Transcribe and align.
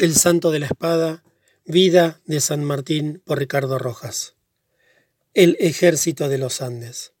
El 0.00 0.14
Santo 0.14 0.50
de 0.50 0.60
la 0.60 0.64
Espada, 0.64 1.22
Vida 1.66 2.22
de 2.24 2.40
San 2.40 2.64
Martín 2.64 3.20
por 3.22 3.38
Ricardo 3.38 3.78
Rojas. 3.78 4.34
El 5.34 5.58
Ejército 5.60 6.30
de 6.30 6.38
los 6.38 6.62
Andes. 6.62 7.12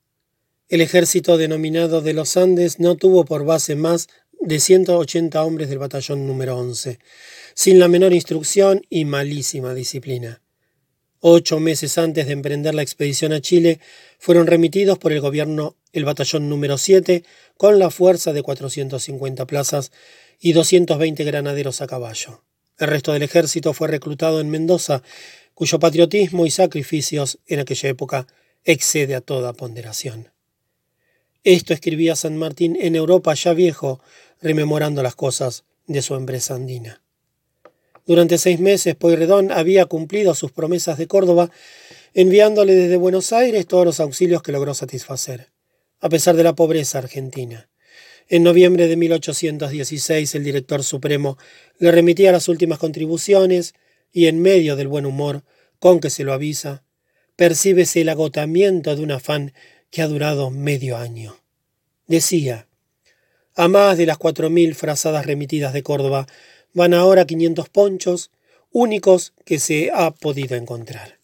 El 0.70 0.80
ejército 0.80 1.36
denominado 1.36 2.00
de 2.00 2.14
los 2.14 2.38
Andes 2.38 2.80
no 2.80 2.96
tuvo 2.96 3.26
por 3.26 3.44
base 3.44 3.76
más 3.76 4.08
de 4.40 4.60
180 4.60 5.44
hombres 5.44 5.68
del 5.68 5.76
batallón 5.76 6.26
número 6.26 6.56
11, 6.56 6.98
sin 7.52 7.78
la 7.78 7.88
menor 7.88 8.14
instrucción 8.14 8.80
y 8.88 9.04
malísima 9.04 9.74
disciplina. 9.74 10.40
Ocho 11.18 11.60
meses 11.60 11.98
antes 11.98 12.28
de 12.28 12.32
emprender 12.32 12.74
la 12.74 12.80
expedición 12.80 13.34
a 13.34 13.42
Chile, 13.42 13.78
fueron 14.18 14.46
remitidos 14.46 14.96
por 14.96 15.12
el 15.12 15.20
gobierno 15.20 15.76
el 15.92 16.06
batallón 16.06 16.48
número 16.48 16.78
7 16.78 17.24
con 17.58 17.78
la 17.78 17.90
fuerza 17.90 18.32
de 18.32 18.42
450 18.42 19.46
plazas 19.46 19.92
y 20.40 20.54
220 20.54 21.24
granaderos 21.24 21.82
a 21.82 21.86
caballo. 21.86 22.42
El 22.80 22.88
resto 22.88 23.12
del 23.12 23.22
ejército 23.22 23.74
fue 23.74 23.88
reclutado 23.88 24.40
en 24.40 24.48
Mendoza, 24.48 25.02
cuyo 25.52 25.78
patriotismo 25.78 26.46
y 26.46 26.50
sacrificios 26.50 27.38
en 27.46 27.60
aquella 27.60 27.90
época 27.90 28.26
excede 28.64 29.14
a 29.14 29.20
toda 29.20 29.52
ponderación. 29.52 30.30
Esto 31.44 31.74
escribía 31.74 32.16
San 32.16 32.38
Martín 32.38 32.78
en 32.80 32.96
Europa 32.96 33.34
ya 33.34 33.52
viejo, 33.52 34.00
rememorando 34.40 35.02
las 35.02 35.14
cosas 35.14 35.64
de 35.86 36.00
su 36.00 36.14
empresa 36.14 36.54
andina. 36.54 37.02
Durante 38.06 38.38
seis 38.38 38.58
meses 38.60 38.96
Poirredón 38.96 39.52
había 39.52 39.84
cumplido 39.84 40.34
sus 40.34 40.50
promesas 40.50 40.96
de 40.96 41.06
Córdoba, 41.06 41.50
enviándole 42.14 42.74
desde 42.74 42.96
Buenos 42.96 43.34
Aires 43.34 43.66
todos 43.66 43.84
los 43.84 44.00
auxilios 44.00 44.42
que 44.42 44.52
logró 44.52 44.72
satisfacer, 44.72 45.50
a 46.00 46.08
pesar 46.08 46.34
de 46.34 46.44
la 46.44 46.54
pobreza 46.54 46.98
argentina. 46.98 47.69
En 48.32 48.44
noviembre 48.44 48.86
de 48.86 48.94
1816 48.94 50.36
el 50.36 50.44
director 50.44 50.84
supremo 50.84 51.36
le 51.80 51.90
remitía 51.90 52.30
las 52.30 52.46
últimas 52.46 52.78
contribuciones 52.78 53.74
y 54.12 54.26
en 54.26 54.40
medio 54.40 54.76
del 54.76 54.86
buen 54.86 55.04
humor 55.04 55.42
con 55.80 55.98
que 55.98 56.10
se 56.10 56.22
lo 56.22 56.32
avisa, 56.32 56.84
percíbese 57.34 58.02
el 58.02 58.08
agotamiento 58.08 58.94
de 58.94 59.02
un 59.02 59.10
afán 59.10 59.52
que 59.90 60.00
ha 60.00 60.06
durado 60.06 60.52
medio 60.52 60.96
año. 60.96 61.40
Decía, 62.06 62.68
a 63.56 63.66
más 63.66 63.98
de 63.98 64.06
las 64.06 64.16
cuatro 64.16 64.48
mil 64.48 64.76
frazadas 64.76 65.26
remitidas 65.26 65.72
de 65.72 65.82
Córdoba 65.82 66.28
van 66.72 66.94
ahora 66.94 67.26
quinientos 67.26 67.68
ponchos, 67.68 68.30
únicos 68.70 69.32
que 69.44 69.58
se 69.58 69.90
ha 69.92 70.12
podido 70.12 70.54
encontrar. 70.54 71.18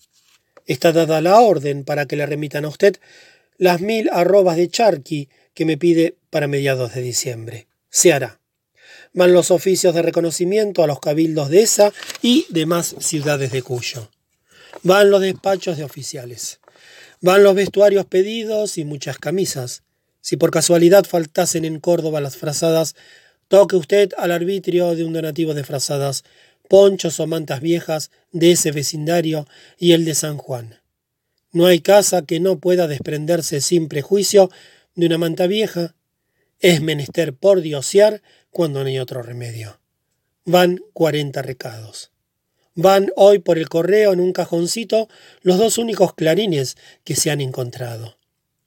Está 0.67 0.91
dada 0.91 1.20
la 1.20 1.39
orden 1.39 1.84
para 1.84 2.06
que 2.06 2.17
le 2.17 2.27
remitan 2.27 2.64
a 2.64 2.69
usted 2.69 2.97
las 3.58 3.80
mil 3.80 4.11
arrobas 4.12 4.56
de 4.56 4.69
charqui 4.69 5.28
que 5.55 5.64
me 5.64 5.78
pide 5.78 6.17
para 6.37 6.48
mediados 6.48 6.92
de 6.92 7.01
diciembre. 7.01 7.67
Se 7.89 8.12
hará. 8.12 8.42
Van 9.15 9.33
los 9.33 9.51
oficios 9.51 9.95
de 9.95 10.03
reconocimiento 10.03 10.84
a 10.84 10.87
los 10.87 11.01
cabildos 11.01 11.48
de 11.48 11.62
esa 11.62 11.95
y 12.20 12.45
demás 12.51 12.95
ciudades 12.98 13.53
de 13.53 13.62
Cuyo. 13.62 14.11
Van 14.83 15.11
los 15.11 15.23
despachos 15.23 15.79
de 15.79 15.84
oficiales. 15.84 16.61
Van 17.23 17.42
los 17.42 17.55
vestuarios 17.55 18.05
pedidos 18.05 18.77
y 18.77 18.84
muchas 18.84 19.17
camisas. 19.17 19.83
Si 20.20 20.37
por 20.37 20.51
casualidad 20.51 21.07
faltasen 21.07 21.64
en 21.64 21.81
Córdoba 21.81 22.20
las 22.20 22.37
frazadas, 22.37 22.97
toque 23.48 23.77
usted 23.77 24.11
al 24.19 24.31
arbitrio 24.31 24.95
de 24.95 25.05
un 25.05 25.14
donativo 25.14 25.55
de 25.55 25.64
frazadas, 25.64 26.23
ponchos 26.69 27.19
o 27.19 27.27
mantas 27.27 27.62
viejas 27.62 28.11
de 28.33 28.53
ese 28.53 28.73
vecindario 28.73 29.48
y 29.79 29.92
el 29.92 30.05
de 30.05 30.14
San 30.14 30.37
Juan. 30.37 30.83
No 31.53 31.64
hay 31.64 31.81
casa 31.81 32.27
que 32.27 32.41
no 32.41 32.59
pueda 32.59 32.89
desprenderse 32.89 33.62
sin 33.62 33.89
prejuicio 33.89 34.51
de 34.97 35.07
una 35.07 35.17
manta 35.17 35.47
vieja, 35.47 35.95
es 36.60 36.80
menester 36.80 37.34
por 37.34 37.60
diosear 37.60 38.22
cuando 38.50 38.82
no 38.82 38.88
hay 38.88 38.98
otro 38.98 39.22
remedio. 39.22 39.80
Van 40.44 40.80
cuarenta 40.92 41.42
recados. 41.42 42.12
Van 42.74 43.10
hoy 43.16 43.38
por 43.38 43.58
el 43.58 43.68
correo 43.68 44.12
en 44.12 44.20
un 44.20 44.32
cajoncito 44.32 45.08
los 45.42 45.58
dos 45.58 45.78
únicos 45.78 46.14
clarines 46.14 46.77
que 47.04 47.16
se 47.16 47.30
han 47.30 47.40
encontrado. 47.40 48.18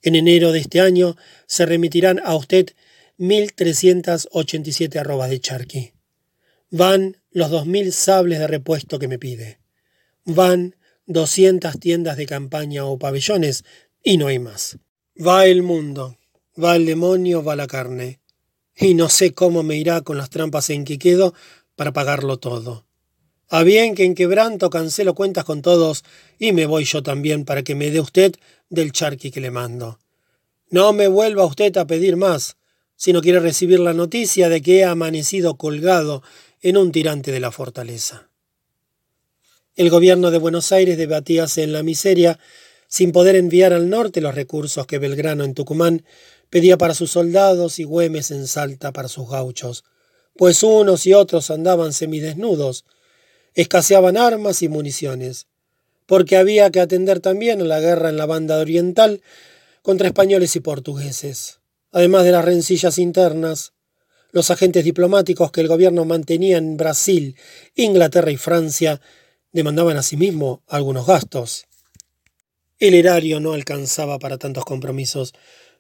En 0.02 0.16
enero 0.16 0.52
de 0.52 0.60
este 0.60 0.82
año 0.82 1.16
se 1.46 1.66
remitirán 1.66 2.22
a 2.24 2.36
usted 2.36 2.68
mil 3.18 3.54
trescientas 3.54 4.28
ochenta 4.32 4.70
y 4.70 4.74
siete 4.74 5.00
arrobas 5.00 5.30
de 5.30 5.40
charqui. 5.40 5.94
Van 6.70 7.18
los 7.32 7.50
dos 7.50 7.66
mil 7.66 7.92
sables 7.92 8.40
de 8.40 8.48
repuesto 8.48 9.00
que 9.00 9.08
me 9.08 9.20
pide. 9.20 9.60
Van 10.26 10.76
doscientas 11.06 11.80
tiendas 11.80 12.18
de 12.18 12.28
campaña 12.28 12.86
o 12.86 13.00
pabellones 13.00 13.66
y 14.04 14.18
no 14.18 14.28
hay 14.28 14.38
más. 14.40 14.78
Va 15.18 15.48
el 15.48 15.64
mundo, 15.64 16.19
va 16.62 16.76
el 16.76 16.86
demonio, 16.86 17.44
va 17.44 17.56
la 17.56 17.68
carne. 17.68 18.20
Y 18.76 18.94
no 18.94 19.10
sé 19.10 19.34
cómo 19.34 19.64
me 19.64 19.78
irá 19.78 20.02
con 20.02 20.18
las 20.18 20.30
trampas 20.30 20.70
en 20.70 20.86
que 20.86 21.00
quedo 21.00 21.34
para 21.76 21.94
pagarlo 21.94 22.38
todo. 22.38 22.86
A 23.50 23.64
bien 23.64 23.96
que 23.96 24.04
en 24.04 24.16
quebranto 24.16 24.70
cancelo 24.70 25.16
cuentas 25.16 25.44
con 25.44 25.62
todos 25.62 26.04
y 26.38 26.52
me 26.52 26.66
voy 26.66 26.84
yo 26.84 27.02
también 27.02 27.46
para 27.46 27.64
que 27.64 27.76
me 27.76 27.90
dé 27.90 28.00
usted 28.00 28.36
del 28.70 28.92
charqui 28.92 29.32
que 29.32 29.42
le 29.42 29.50
mando. 29.50 30.00
No 30.70 30.94
me 30.94 31.08
vuelva 31.08 31.46
usted 31.46 31.76
a 31.78 31.88
pedir 31.88 32.16
más, 32.16 32.58
si 32.96 33.12
no 33.12 33.22
quiere 33.22 33.40
recibir 33.40 33.80
la 33.80 33.94
noticia 33.94 34.50
de 34.50 34.62
que 34.62 34.80
he 34.80 34.84
amanecido 34.84 35.58
colgado 35.58 36.22
en 36.62 36.78
un 36.78 36.92
tirante 36.92 37.32
de 37.32 37.40
la 37.40 37.52
fortaleza. 37.52 38.30
El 39.76 39.90
gobierno 39.90 40.30
de 40.30 40.38
Buenos 40.38 40.72
Aires 40.72 40.98
debatíase 40.98 41.64
en 41.64 41.74
la 41.74 41.82
miseria 41.82 42.38
sin 42.88 43.12
poder 43.12 43.36
enviar 43.36 43.72
al 43.72 43.90
norte 43.90 44.20
los 44.20 44.36
recursos 44.36 44.86
que 44.86 45.00
Belgrano 45.00 45.44
en 45.44 45.54
Tucumán 45.54 46.04
pedía 46.50 46.78
para 46.78 46.94
sus 46.94 47.12
soldados 47.12 47.80
y 47.80 47.84
Güemes 47.84 48.32
en 48.32 48.48
Salta 48.48 48.92
para 48.92 49.08
sus 49.08 49.30
gauchos, 49.30 49.84
pues 50.36 50.64
unos 50.64 51.06
y 51.06 51.14
otros 51.14 51.52
andaban 51.52 51.94
semidesnudos, 51.94 52.86
escaseaban 53.54 54.18
armas 54.18 54.62
y 54.62 54.70
municiones, 54.70 55.48
porque 56.06 56.38
había 56.38 56.70
que 56.72 56.80
atender 56.80 57.20
también 57.20 57.62
a 57.62 57.66
la 57.66 57.80
guerra 57.80 58.10
en 58.10 58.18
la 58.18 58.26
banda 58.26 58.58
oriental 58.58 59.22
contra 59.82 60.08
españoles 60.08 60.56
y 60.56 60.60
portugueses, 60.60 61.60
además 61.92 62.24
de 62.24 62.32
las 62.32 62.46
rencillas 62.46 62.98
internas, 62.98 63.74
los 64.32 64.52
agentes 64.52 64.84
diplomáticos 64.84 65.52
que 65.52 65.62
el 65.62 65.68
gobierno 65.68 66.06
mantenía 66.06 66.58
en 66.58 66.78
Brasil, 66.78 67.36
Inglaterra 67.76 68.32
y 68.32 68.38
Francia 68.38 69.02
demandaban 69.52 69.98
asimismo 69.98 70.62
algunos 70.68 71.08
gastos. 71.08 71.66
El 72.78 72.94
erario 72.94 73.40
no 73.40 73.54
alcanzaba 73.54 74.20
para 74.20 74.38
tantos 74.38 74.66
compromisos, 74.66 75.34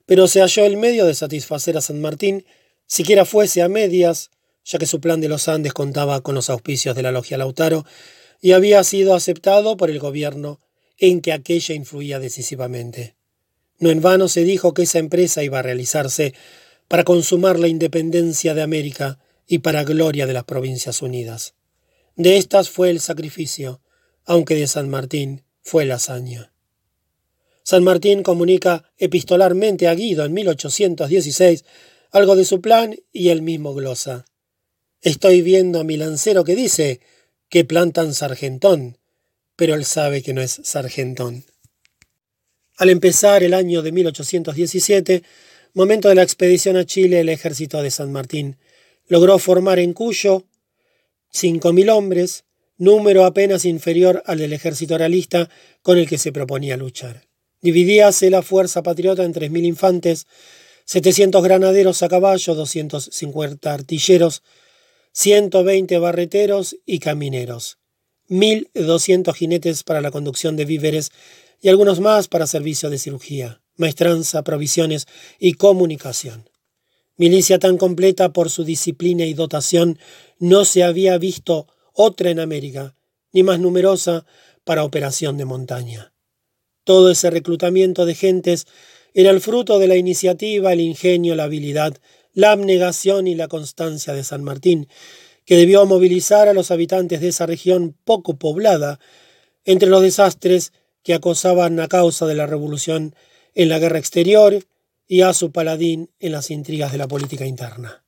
pero 0.10 0.28
se 0.28 0.42
halló 0.42 0.66
el 0.66 0.76
medio 0.76 1.06
de 1.06 1.14
satisfacer 1.14 1.78
a 1.78 1.82
San 1.82 2.02
Martín, 2.02 2.44
siquiera 2.88 3.26
fuese 3.26 3.62
a 3.62 3.70
medias, 3.70 4.32
ya 4.66 4.80
que 4.80 4.88
su 4.88 5.00
plan 5.00 5.22
de 5.22 5.30
los 5.30 5.48
Andes 5.48 5.72
contaba 5.72 6.22
con 6.22 6.34
los 6.34 6.50
auspicios 6.50 6.96
de 6.96 7.04
la 7.04 7.12
logia 7.12 7.38
Lautaro 7.38 7.86
y 8.42 8.54
había 8.54 8.84
sido 8.84 9.14
aceptado 9.14 9.78
por 9.78 9.92
el 9.92 10.00
gobierno 10.00 10.62
en 10.98 11.22
que 11.22 11.32
aquella 11.32 11.76
influía 11.76 12.18
decisivamente. 12.18 13.18
No 13.78 13.92
en 13.92 14.02
vano 14.02 14.30
se 14.30 14.44
dijo 14.44 14.74
que 14.74 14.82
esa 14.82 14.98
empresa 14.98 15.44
iba 15.44 15.60
a 15.60 15.62
realizarse 15.62 16.34
para 16.88 17.04
consumar 17.04 17.60
la 17.60 17.68
independencia 17.68 18.56
de 18.56 18.64
América 18.64 19.20
y 19.46 19.60
para 19.60 19.84
gloria 19.84 20.26
de 20.26 20.34
las 20.34 20.46
Provincias 20.46 21.04
Unidas. 21.04 21.54
De 22.16 22.38
estas 22.38 22.72
fue 22.72 22.90
el 22.90 23.00
sacrificio, 23.00 23.80
aunque 24.26 24.56
de 24.56 24.66
San 24.66 24.90
Martín 24.90 25.44
fue 25.62 25.86
la 25.86 25.96
hazaña. 25.96 26.52
San 27.70 27.84
Martín 27.84 28.24
comunica 28.24 28.92
epistolarmente 28.98 29.88
a 29.88 29.94
Guido 29.94 30.26
en 30.26 30.34
1816 30.34 31.66
algo 32.10 32.36
de 32.36 32.44
su 32.44 32.62
plan 32.62 32.96
y 33.14 33.30
él 33.30 33.44
mismo 33.44 33.76
glosa. 33.76 34.26
Estoy 35.02 35.44
viendo 35.44 35.80
a 35.80 35.84
mi 35.84 35.96
lancero 35.96 36.44
que 36.44 36.56
dice 36.56 37.00
que 37.48 37.66
plantan 37.66 38.16
sargentón, 38.16 38.98
pero 39.56 39.76
él 39.76 39.86
sabe 39.86 40.24
que 40.24 40.34
no 40.34 40.42
es 40.42 40.62
sargentón. 40.64 41.46
Al 42.76 42.90
empezar 42.90 43.44
el 43.44 43.54
año 43.54 43.84
de 43.84 43.92
1817, 43.92 45.22
momento 45.76 46.10
de 46.10 46.16
la 46.16 46.24
expedición 46.24 46.76
a 46.76 46.86
Chile, 46.86 47.20
el 47.20 47.30
ejército 47.30 47.84
de 47.84 47.92
San 47.92 48.12
Martín 48.12 48.58
logró 49.06 49.38
formar 49.38 49.78
en 49.78 49.94
Cuyo 49.94 50.48
cinco 51.30 51.72
mil 51.72 51.92
hombres, 51.92 52.46
número 52.80 53.26
apenas 53.26 53.64
inferior 53.64 54.24
al 54.26 54.40
del 54.40 54.54
ejército 54.54 54.98
realista 54.98 55.52
con 55.84 56.00
el 56.00 56.10
que 56.10 56.18
se 56.18 56.32
proponía 56.32 56.76
luchar. 56.76 57.29
Dividíase 57.62 58.30
la 58.30 58.42
fuerza 58.42 58.84
patriota 58.84 59.24
en 59.24 59.34
3.000 59.34 59.66
infantes, 59.66 60.28
700 60.86 61.44
granaderos 61.44 62.02
a 62.04 62.08
caballo, 62.08 62.56
250 62.56 63.74
artilleros, 63.74 64.44
120 65.12 65.98
barreteros 66.00 66.78
y 66.86 67.00
camineros, 67.00 67.78
1.200 68.30 69.34
jinetes 69.34 69.84
para 69.84 70.02
la 70.02 70.12
conducción 70.12 70.56
de 70.56 70.66
víveres 70.66 71.12
y 71.62 71.68
algunos 71.68 72.00
más 72.00 72.30
para 72.30 72.48
servicio 72.48 72.90
de 72.90 72.98
cirugía, 72.98 73.62
maestranza, 73.76 74.44
provisiones 74.44 75.08
y 75.38 75.54
comunicación. 75.54 76.50
Milicia 77.18 77.60
tan 77.60 77.78
completa 77.78 78.32
por 78.32 78.50
su 78.50 78.64
disciplina 78.64 79.26
y 79.26 79.34
dotación 79.34 80.00
no 80.40 80.64
se 80.64 80.84
había 80.84 81.18
visto 81.18 81.68
otra 81.92 82.30
en 82.30 82.40
América, 82.40 82.96
ni 83.34 83.44
más 83.44 83.60
numerosa 83.60 84.26
para 84.64 84.86
operación 84.86 85.38
de 85.38 85.44
montaña. 85.44 86.14
Todo 86.90 87.12
ese 87.12 87.30
reclutamiento 87.30 88.08
de 88.08 88.16
gentes 88.16 88.66
era 89.14 89.30
el 89.30 89.42
fruto 89.42 89.78
de 89.78 89.88
la 89.88 89.96
iniciativa, 89.96 90.74
el 90.74 90.82
ingenio, 90.82 91.36
la 91.36 91.44
habilidad, 91.44 91.96
la 92.34 92.52
abnegación 92.52 93.28
y 93.28 93.36
la 93.36 93.48
constancia 93.48 94.16
de 94.16 94.24
San 94.24 94.44
Martín, 94.44 94.88
que 95.46 95.56
debió 95.56 95.86
movilizar 95.86 96.48
a 96.48 96.54
los 96.56 96.72
habitantes 96.72 97.22
de 97.22 97.28
esa 97.28 97.46
región 97.46 97.96
poco 98.06 98.40
poblada 98.40 99.00
entre 99.66 99.88
los 99.88 100.02
desastres 100.02 100.74
que 101.04 101.14
acosaban 101.14 101.80
a 101.80 101.88
causa 101.88 102.26
de 102.26 102.34
la 102.34 102.48
revolución 102.48 103.14
en 103.54 103.70
la 103.70 103.78
guerra 103.78 104.00
exterior 104.00 104.58
y 105.08 105.22
a 105.22 105.34
su 105.34 105.52
paladín 105.52 106.10
en 106.20 106.32
las 106.32 106.50
intrigas 106.50 106.92
de 106.92 106.98
la 106.98 107.08
política 107.08 107.46
interna. 107.46 108.04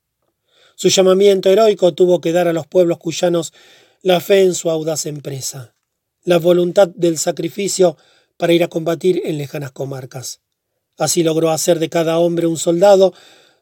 Su 0.75 0.89
llamamiento 0.89 1.51
heroico 1.51 1.93
tuvo 1.93 2.19
que 2.19 2.31
dar 2.31 2.47
a 2.47 2.53
los 2.53 2.65
pueblos 2.65 2.97
cuyanos 2.97 3.53
la 4.01 4.19
fe 4.21 4.41
en 4.41 4.55
su 4.55 4.71
audaz 4.71 5.05
empresa, 5.05 5.75
la 6.23 6.39
voluntad 6.39 6.87
del 6.87 7.19
sacrificio 7.19 7.95
para 8.41 8.53
ir 8.53 8.63
a 8.63 8.69
combatir 8.69 9.21
en 9.25 9.37
lejanas 9.37 9.71
comarcas. 9.71 10.41
Así 10.97 11.21
logró 11.21 11.51
hacer 11.51 11.77
de 11.77 11.89
cada 11.89 12.17
hombre 12.17 12.47
un 12.47 12.57
soldado, 12.57 13.13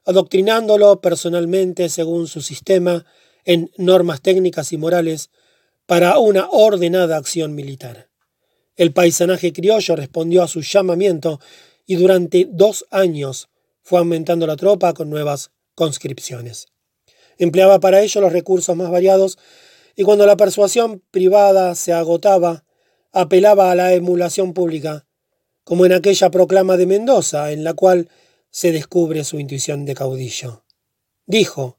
adoctrinándolo 0.06 1.02
personalmente 1.02 1.90
según 1.90 2.28
su 2.28 2.40
sistema 2.40 3.06
en 3.44 3.70
normas 3.76 4.22
técnicas 4.22 4.72
y 4.72 4.78
morales 4.78 5.32
para 5.86 6.18
una 6.18 6.48
ordenada 6.50 7.18
acción 7.18 7.56
militar. 7.56 8.08
El 8.78 8.94
paisanaje 8.94 9.52
criollo 9.52 9.98
respondió 9.98 10.44
a 10.44 10.48
su 10.48 10.62
llamamiento 10.62 11.42
y 11.86 11.96
durante 11.96 12.48
dos 12.50 12.86
años 12.90 13.50
fue 13.82 14.00
aumentando 14.00 14.48
la 14.48 14.56
tropa 14.56 14.94
con 14.94 15.10
nuevas 15.10 15.52
conscripciones. 15.76 16.68
Empleaba 17.38 17.82
para 17.82 18.02
ello 18.02 18.22
los 18.22 18.32
recursos 18.32 18.78
más 18.78 18.90
variados 18.90 19.38
y 19.98 20.04
cuando 20.04 20.26
la 20.26 20.38
persuasión 20.38 21.04
privada 21.12 21.76
se 21.76 21.92
agotaba, 21.92 22.64
apelaba 23.12 23.72
a 23.72 23.76
la 23.76 23.94
emulación 23.94 24.54
pública, 24.54 25.06
como 25.64 25.86
en 25.86 25.94
aquella 25.94 26.32
proclama 26.32 26.78
de 26.78 26.86
Mendoza, 26.86 27.52
en 27.52 27.64
la 27.64 27.74
cual 27.74 28.10
se 28.50 28.72
descubre 28.72 29.24
su 29.24 29.40
intuición 29.40 29.86
de 29.86 29.96
caudillo. 29.96 30.64
Dijo, 31.26 31.78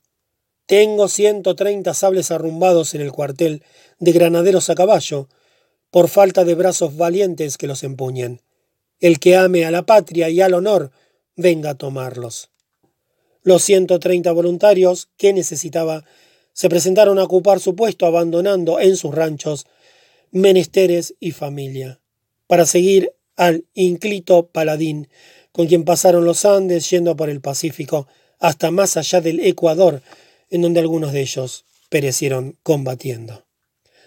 tengo 0.66 1.08
ciento 1.08 1.56
treinta 1.56 1.94
sables 1.94 2.30
arrumbados 2.30 2.94
en 2.94 3.00
el 3.00 3.10
cuartel 3.10 3.64
de 3.98 4.12
granaderos 4.12 4.70
a 4.70 4.76
caballo, 4.76 5.28
por 5.90 6.08
falta 6.08 6.44
de 6.44 6.54
brazos 6.54 6.96
valientes 6.96 7.58
que 7.58 7.66
los 7.66 7.82
empuñen. 7.82 8.42
El 9.00 9.18
que 9.18 9.36
ame 9.36 9.64
a 9.64 9.72
la 9.72 9.82
patria 9.82 10.28
y 10.28 10.40
al 10.40 10.54
honor, 10.54 10.92
venga 11.34 11.70
a 11.70 11.74
tomarlos. 11.74 12.50
Los 13.42 13.64
ciento 13.64 13.98
treinta 13.98 14.30
voluntarios 14.30 15.08
que 15.16 15.32
necesitaba 15.32 16.04
se 16.52 16.68
presentaron 16.68 17.18
a 17.18 17.24
ocupar 17.24 17.58
su 17.58 17.74
puesto 17.74 18.06
abandonando 18.06 18.78
en 18.78 18.96
sus 18.96 19.14
ranchos 19.14 19.66
menesteres 20.30 21.14
y 21.20 21.32
familia, 21.32 22.00
para 22.46 22.66
seguir 22.66 23.12
al 23.36 23.64
inclito 23.74 24.46
paladín, 24.46 25.08
con 25.52 25.66
quien 25.66 25.84
pasaron 25.84 26.24
los 26.24 26.44
Andes 26.44 26.88
yendo 26.90 27.16
por 27.16 27.30
el 27.30 27.40
Pacífico 27.40 28.06
hasta 28.38 28.70
más 28.70 28.96
allá 28.96 29.20
del 29.20 29.40
Ecuador, 29.40 30.02
en 30.48 30.62
donde 30.62 30.80
algunos 30.80 31.12
de 31.12 31.20
ellos 31.20 31.64
perecieron 31.88 32.56
combatiendo. 32.62 33.44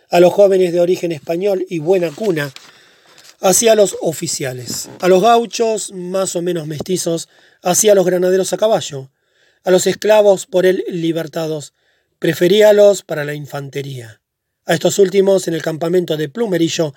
A 0.09 0.19
los 0.19 0.33
jóvenes 0.33 0.73
de 0.73 0.81
origen 0.81 1.11
español 1.11 1.65
y 1.69 1.79
buena 1.79 2.11
cuna, 2.11 2.53
hacia 3.41 3.75
los 3.75 3.97
oficiales, 4.01 4.89
a 5.01 5.07
los 5.07 5.21
gauchos 5.21 5.91
más 5.91 6.35
o 6.35 6.41
menos 6.41 6.65
mestizos, 6.65 7.27
hacia 7.61 7.95
los 7.95 8.05
granaderos 8.05 8.53
a 8.53 8.57
caballo, 8.57 9.11
a 9.63 9.71
los 9.71 9.85
esclavos 9.87 10.45
por 10.45 10.65
él 10.65 10.83
libertados, 10.87 11.73
preferíalos 12.19 13.03
para 13.03 13.25
la 13.25 13.33
infantería. 13.33 14.22
A 14.65 14.73
estos 14.73 14.97
últimos, 14.99 15.47
en 15.47 15.53
el 15.53 15.61
campamento 15.61 16.15
de 16.15 16.29
Plumerillo, 16.29 16.93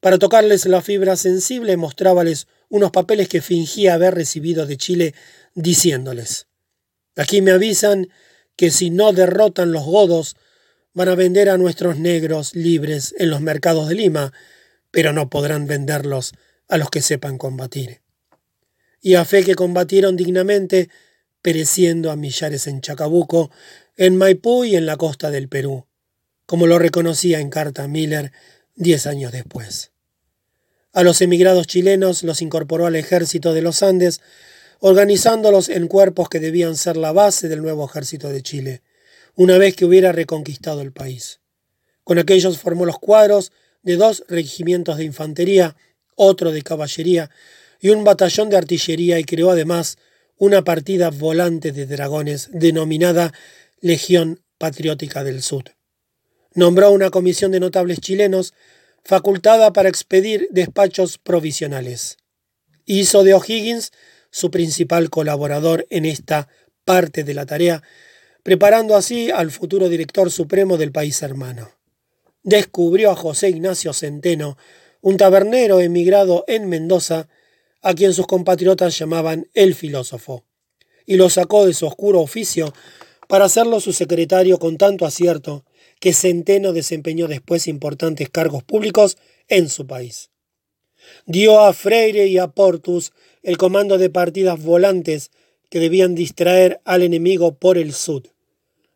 para 0.00 0.18
tocarles 0.18 0.66
la 0.66 0.80
fibra 0.80 1.16
sensible, 1.16 1.76
mostrábales 1.76 2.46
unos 2.68 2.92
papeles 2.92 3.28
que 3.28 3.42
fingía 3.42 3.94
haber 3.94 4.14
recibido 4.14 4.64
de 4.64 4.76
Chile, 4.76 5.14
diciéndoles, 5.54 6.46
aquí 7.16 7.42
me 7.42 7.50
avisan 7.50 8.08
que 8.54 8.70
si 8.70 8.90
no 8.90 9.12
derrotan 9.12 9.72
los 9.72 9.84
godos, 9.84 10.36
van 10.94 11.08
a 11.08 11.16
vender 11.16 11.50
a 11.50 11.58
nuestros 11.58 11.98
negros 11.98 12.54
libres 12.54 13.14
en 13.18 13.30
los 13.30 13.40
mercados 13.40 13.88
de 13.88 13.96
Lima, 13.96 14.32
pero 14.92 15.12
no 15.12 15.28
podrán 15.28 15.66
venderlos 15.66 16.32
a 16.68 16.78
los 16.78 16.90
que 16.90 17.02
sepan 17.02 17.38
combatir. 17.38 18.02
Y 19.00 19.14
a 19.14 19.24
fe 19.24 19.42
que 19.42 19.56
combatieron 19.56 20.16
dignamente, 20.16 20.90
pereciendo 21.42 22.10
a 22.10 22.16
millares 22.16 22.66
en 22.68 22.80
Chacabuco, 22.80 23.50
en 23.96 24.16
Maipú 24.16 24.64
y 24.64 24.76
en 24.76 24.86
la 24.86 24.96
costa 24.96 25.30
del 25.30 25.48
Perú, 25.48 25.86
como 26.50 26.66
lo 26.66 26.80
reconocía 26.80 27.38
en 27.38 27.48
carta 27.48 27.86
Miller 27.86 28.32
diez 28.74 29.06
años 29.06 29.30
después. 29.30 29.92
A 30.92 31.04
los 31.04 31.20
emigrados 31.20 31.68
chilenos 31.68 32.24
los 32.24 32.42
incorporó 32.42 32.86
al 32.86 32.96
ejército 32.96 33.54
de 33.54 33.62
los 33.62 33.84
Andes, 33.84 34.20
organizándolos 34.80 35.68
en 35.68 35.86
cuerpos 35.86 36.28
que 36.28 36.40
debían 36.40 36.74
ser 36.74 36.96
la 36.96 37.12
base 37.12 37.48
del 37.48 37.62
nuevo 37.62 37.86
ejército 37.86 38.30
de 38.30 38.42
Chile, 38.42 38.82
una 39.36 39.58
vez 39.58 39.76
que 39.76 39.84
hubiera 39.84 40.10
reconquistado 40.10 40.80
el 40.80 40.90
país. 40.90 41.38
Con 42.02 42.18
aquellos 42.18 42.58
formó 42.58 42.84
los 42.84 42.98
cuadros 42.98 43.52
de 43.84 43.94
dos 43.94 44.24
regimientos 44.26 44.96
de 44.96 45.04
infantería, 45.04 45.76
otro 46.16 46.50
de 46.50 46.62
caballería 46.62 47.30
y 47.80 47.90
un 47.90 48.02
batallón 48.02 48.50
de 48.50 48.56
artillería 48.56 49.20
y 49.20 49.24
creó 49.24 49.52
además 49.52 49.98
una 50.36 50.64
partida 50.64 51.10
volante 51.10 51.70
de 51.70 51.86
dragones 51.86 52.48
denominada 52.52 53.32
Legión 53.80 54.42
Patriótica 54.58 55.22
del 55.22 55.42
Sur. 55.42 55.76
Nombró 56.54 56.90
una 56.90 57.10
comisión 57.10 57.52
de 57.52 57.60
notables 57.60 58.00
chilenos 58.00 58.54
facultada 59.04 59.72
para 59.72 59.88
expedir 59.88 60.48
despachos 60.50 61.18
provisionales. 61.18 62.16
Hizo 62.86 63.22
de 63.22 63.34
O'Higgins 63.34 63.92
su 64.30 64.50
principal 64.50 65.10
colaborador 65.10 65.86
en 65.90 66.04
esta 66.04 66.48
parte 66.84 67.22
de 67.22 67.34
la 67.34 67.46
tarea, 67.46 67.82
preparando 68.42 68.96
así 68.96 69.30
al 69.30 69.50
futuro 69.50 69.88
director 69.88 70.30
supremo 70.30 70.76
del 70.76 70.90
país 70.90 71.22
hermano. 71.22 71.70
Descubrió 72.42 73.10
a 73.10 73.16
José 73.16 73.50
Ignacio 73.50 73.92
Centeno, 73.92 74.56
un 75.02 75.16
tabernero 75.16 75.80
emigrado 75.80 76.44
en 76.48 76.68
Mendoza, 76.68 77.28
a 77.82 77.94
quien 77.94 78.12
sus 78.12 78.26
compatriotas 78.26 78.98
llamaban 78.98 79.48
el 79.54 79.74
filósofo, 79.74 80.44
y 81.06 81.16
lo 81.16 81.30
sacó 81.30 81.66
de 81.66 81.74
su 81.74 81.86
oscuro 81.86 82.20
oficio 82.20 82.72
para 83.28 83.44
hacerlo 83.44 83.80
su 83.80 83.92
secretario 83.92 84.58
con 84.58 84.76
tanto 84.78 85.06
acierto 85.06 85.64
que 86.00 86.12
Centeno 86.14 86.72
desempeñó 86.72 87.28
después 87.28 87.68
importantes 87.68 88.28
cargos 88.30 88.64
públicos 88.64 89.18
en 89.48 89.68
su 89.68 89.86
país. 89.86 90.30
Dio 91.26 91.60
a 91.60 91.72
Freire 91.72 92.26
y 92.26 92.38
a 92.38 92.48
Portus 92.48 93.12
el 93.42 93.56
comando 93.56 93.98
de 93.98 94.10
partidas 94.10 94.62
volantes 94.62 95.30
que 95.68 95.78
debían 95.78 96.14
distraer 96.14 96.80
al 96.84 97.02
enemigo 97.02 97.54
por 97.54 97.78
el 97.78 97.92
sur. 97.92 98.22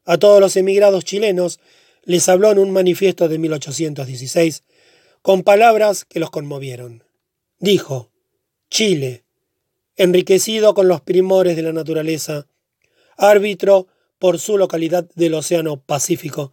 A 0.04 0.18
todos 0.18 0.40
los 0.40 0.56
emigrados 0.56 1.04
chilenos 1.04 1.60
les 2.04 2.28
habló 2.28 2.50
en 2.50 2.58
un 2.58 2.70
manifiesto 2.70 3.28
de 3.28 3.38
1816 3.38 4.64
con 5.22 5.42
palabras 5.42 6.04
que 6.04 6.20
los 6.20 6.30
conmovieron. 6.30 7.04
Dijo, 7.58 8.10
Chile, 8.70 9.24
enriquecido 9.96 10.74
con 10.74 10.88
los 10.88 11.00
primores 11.00 11.56
de 11.56 11.62
la 11.62 11.72
naturaleza, 11.72 12.46
árbitro 13.16 13.86
por 14.18 14.38
su 14.38 14.58
localidad 14.58 15.08
del 15.14 15.34
Océano 15.34 15.80
Pacífico, 15.80 16.52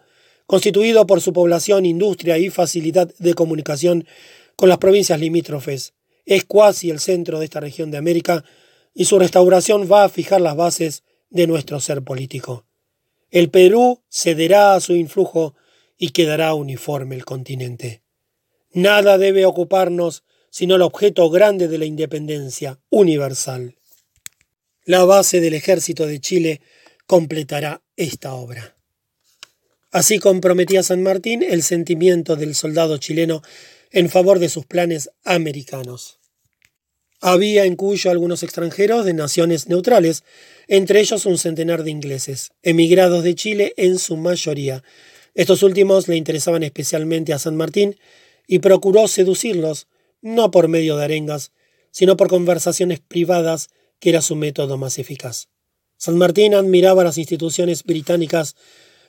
constituido 0.51 1.07
por 1.07 1.21
su 1.21 1.31
población, 1.31 1.85
industria 1.85 2.37
y 2.37 2.49
facilidad 2.49 3.09
de 3.19 3.35
comunicación 3.35 4.05
con 4.57 4.67
las 4.67 4.79
provincias 4.79 5.17
limítrofes. 5.17 5.93
Es 6.25 6.43
cuasi 6.43 6.89
el 6.89 6.99
centro 6.99 7.39
de 7.39 7.45
esta 7.45 7.61
región 7.61 7.89
de 7.89 7.97
América 7.97 8.43
y 8.93 9.05
su 9.05 9.17
restauración 9.17 9.89
va 9.89 10.03
a 10.03 10.09
fijar 10.09 10.41
las 10.41 10.57
bases 10.57 11.03
de 11.29 11.47
nuestro 11.47 11.79
ser 11.79 12.01
político. 12.01 12.65
El 13.29 13.49
Perú 13.49 14.01
cederá 14.09 14.75
a 14.75 14.81
su 14.81 14.93
influjo 14.93 15.55
y 15.97 16.09
quedará 16.09 16.53
uniforme 16.53 17.15
el 17.15 17.23
continente. 17.23 18.01
Nada 18.73 19.17
debe 19.17 19.45
ocuparnos 19.45 20.25
sino 20.49 20.75
el 20.75 20.81
objeto 20.81 21.29
grande 21.29 21.69
de 21.69 21.77
la 21.77 21.85
independencia 21.85 22.77
universal. 22.89 23.77
La 24.83 25.05
base 25.05 25.39
del 25.39 25.53
ejército 25.53 26.05
de 26.07 26.19
Chile 26.19 26.59
completará 27.07 27.81
esta 27.95 28.33
obra. 28.33 28.75
Así 29.91 30.19
comprometía 30.19 30.83
San 30.83 31.03
Martín 31.03 31.43
el 31.43 31.63
sentimiento 31.63 32.37
del 32.37 32.55
soldado 32.55 32.97
chileno 32.97 33.41
en 33.91 34.09
favor 34.09 34.39
de 34.39 34.47
sus 34.47 34.65
planes 34.65 35.11
americanos. 35.25 36.19
Había 37.19 37.65
en 37.65 37.75
Cuyo 37.75 38.09
algunos 38.09 38.41
extranjeros 38.41 39.05
de 39.05 39.13
naciones 39.13 39.67
neutrales, 39.67 40.23
entre 40.67 41.01
ellos 41.01 41.25
un 41.25 41.37
centenar 41.37 41.83
de 41.83 41.91
ingleses, 41.91 42.51
emigrados 42.63 43.23
de 43.23 43.35
Chile 43.35 43.73
en 43.75 43.99
su 43.99 44.15
mayoría. 44.15 44.81
Estos 45.35 45.61
últimos 45.61 46.07
le 46.07 46.15
interesaban 46.15 46.63
especialmente 46.63 47.33
a 47.33 47.39
San 47.39 47.57
Martín 47.57 47.97
y 48.47 48.59
procuró 48.59 49.07
seducirlos, 49.09 49.87
no 50.21 50.51
por 50.51 50.69
medio 50.69 50.95
de 50.95 51.03
arengas, 51.03 51.51
sino 51.91 52.15
por 52.15 52.29
conversaciones 52.29 53.01
privadas, 53.01 53.69
que 53.99 54.09
era 54.09 54.21
su 54.21 54.35
método 54.35 54.77
más 54.77 54.97
eficaz. 54.97 55.49
San 55.97 56.17
Martín 56.17 56.55
admiraba 56.55 57.03
las 57.03 57.17
instituciones 57.17 57.83
británicas 57.83 58.55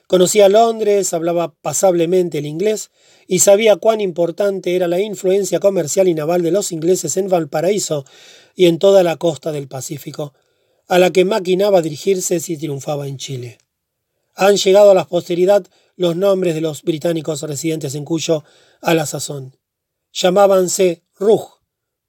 Conocía 0.07 0.49
Londres, 0.49 1.13
hablaba 1.13 1.53
pasablemente 1.61 2.39
el 2.39 2.45
inglés 2.45 2.91
y 3.25 3.39
sabía 3.39 3.77
cuán 3.77 4.01
importante 4.01 4.75
era 4.75 4.87
la 4.87 4.99
influencia 4.99 5.59
comercial 5.59 6.07
y 6.07 6.13
naval 6.13 6.41
de 6.41 6.51
los 6.51 6.71
ingleses 6.71 7.15
en 7.17 7.29
Valparaíso 7.29 8.05
y 8.55 8.65
en 8.65 8.79
toda 8.79 9.03
la 9.03 9.15
costa 9.15 9.51
del 9.51 9.67
Pacífico, 9.67 10.33
a 10.87 10.99
la 10.99 11.11
que 11.11 11.25
maquinaba 11.25 11.81
dirigirse 11.81 12.39
si 12.39 12.57
triunfaba 12.57 13.07
en 13.07 13.17
Chile. 13.17 13.57
Han 14.35 14.57
llegado 14.57 14.91
a 14.91 14.95
la 14.95 15.07
posteridad 15.07 15.65
los 15.95 16.15
nombres 16.15 16.55
de 16.55 16.61
los 16.61 16.81
británicos 16.81 17.41
residentes 17.41 17.95
en 17.95 18.03
Cuyo 18.03 18.43
a 18.81 18.93
la 18.93 19.05
sazón. 19.05 19.57
Llamábanse 20.11 21.03
Rugg, 21.15 21.61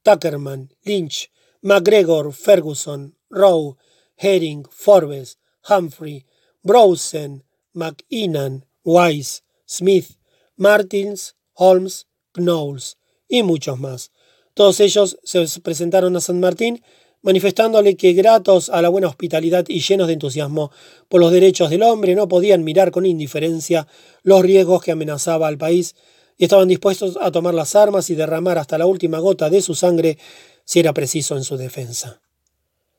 Tuckerman, 0.03 0.75
Lynch, 0.83 1.31
MacGregor, 1.63 2.33
Ferguson, 2.33 3.17
Rowe, 3.31 3.77
Herring, 4.17 4.67
Forbes, 4.71 5.39
Humphrey, 5.69 6.27
Browsen, 6.63 7.44
McInan, 7.75 8.67
Wise, 8.83 9.43
Smith, 9.67 10.17
Martins, 10.57 11.37
Holmes, 11.53 12.07
Knowles 12.33 12.97
y 13.29 13.43
muchos 13.43 13.79
más. 13.79 14.11
Todos 14.55 14.81
ellos 14.81 15.19
se 15.23 15.47
presentaron 15.61 16.17
a 16.17 16.21
San 16.21 16.41
Martín 16.41 16.83
manifestándole 17.25 17.97
que 17.97 18.13
gratos 18.13 18.69
a 18.69 18.83
la 18.83 18.91
buena 18.91 19.09
hospitalidad 19.09 19.65
y 19.69 19.81
llenos 19.81 20.09
de 20.09 20.13
entusiasmo 20.13 20.71
por 21.09 21.21
los 21.23 21.33
derechos 21.33 21.71
del 21.71 21.83
hombre 21.83 22.15
no 22.15 22.29
podían 22.29 22.63
mirar 22.65 22.91
con 22.91 23.07
indiferencia 23.07 23.89
los 24.23 24.43
riesgos 24.43 24.83
que 24.83 24.93
amenazaba 24.93 25.49
al 25.49 25.57
país 25.57 25.97
y 26.37 26.45
estaban 26.45 26.69
dispuestos 26.69 27.19
a 27.19 27.31
tomar 27.31 27.55
las 27.55 27.75
armas 27.77 28.11
y 28.11 28.15
derramar 28.15 28.59
hasta 28.59 28.77
la 28.77 28.85
última 28.85 29.21
gota 29.21 29.49
de 29.49 29.63
su 29.63 29.75
sangre 29.75 30.19
si 30.65 30.81
era 30.81 30.93
preciso 30.93 31.37
en 31.37 31.45
su 31.45 31.57
defensa. 31.57 32.21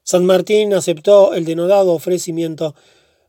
San 0.01 0.25
Martín 0.25 0.73
aceptó 0.73 1.35
el 1.35 1.45
denodado 1.45 1.93
ofrecimiento, 1.93 2.75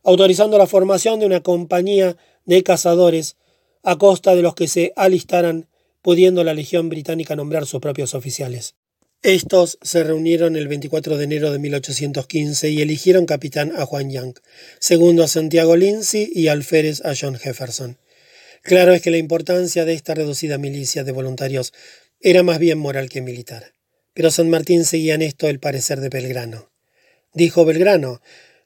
autorizando 0.07 0.57
la 0.57 0.69
formación 0.69 1.19
de 1.19 1.27
una 1.27 1.41
compañía 1.41 2.17
de 2.45 2.63
cazadores 2.63 3.37
a 3.83 3.99
costa 3.99 4.37
de 4.37 4.43
los 4.43 4.55
que 4.55 4.69
se 4.69 4.93
alistaran, 4.95 5.69
pudiendo 6.01 6.45
la 6.45 6.55
Legión 6.55 6.89
Británica 6.89 7.35
nombrar 7.35 7.67
sus 7.67 7.81
propios 7.81 8.15
oficiales. 8.15 8.77
Estos 9.23 9.79
se 9.83 10.05
reunieron 10.05 10.55
el 10.55 10.69
24 10.69 11.17
de 11.19 11.25
enero 11.25 11.51
de 11.51 11.59
1815 11.59 12.71
y 12.71 12.83
eligieron 12.83 13.27
capitán 13.27 13.73
a 13.77 13.85
Juan 13.85 14.13
Young, 14.13 14.35
segundo 14.79 15.25
a 15.25 15.29
Santiago 15.29 15.75
Lindsay 15.75 16.31
y 16.33 16.47
alférez 16.47 17.05
a 17.05 17.13
John 17.21 17.35
Jefferson. 17.35 17.99
Claro 18.63 18.93
es 18.93 19.03
que 19.03 19.11
la 19.11 19.19
importancia 19.19 19.85
de 19.85 19.95
esta 19.95 20.15
reducida 20.15 20.57
milicia 20.57 21.03
de 21.03 21.11
voluntarios 21.11 21.73
era 22.21 22.45
más 22.45 22.61
bien 22.61 22.79
moral 22.79 23.09
que 23.09 23.23
militar. 23.23 23.73
Pero 24.15 24.31
San 24.31 24.49
Martín 24.51 24.85
seguía 24.85 25.15
en 25.15 25.23
esto 25.23 25.49
el 25.49 25.59
parecer 25.59 25.99
de 25.99 26.11
Belgrano. 26.11 26.71
Dijo 27.35 27.65
Belgrano, 27.65 28.21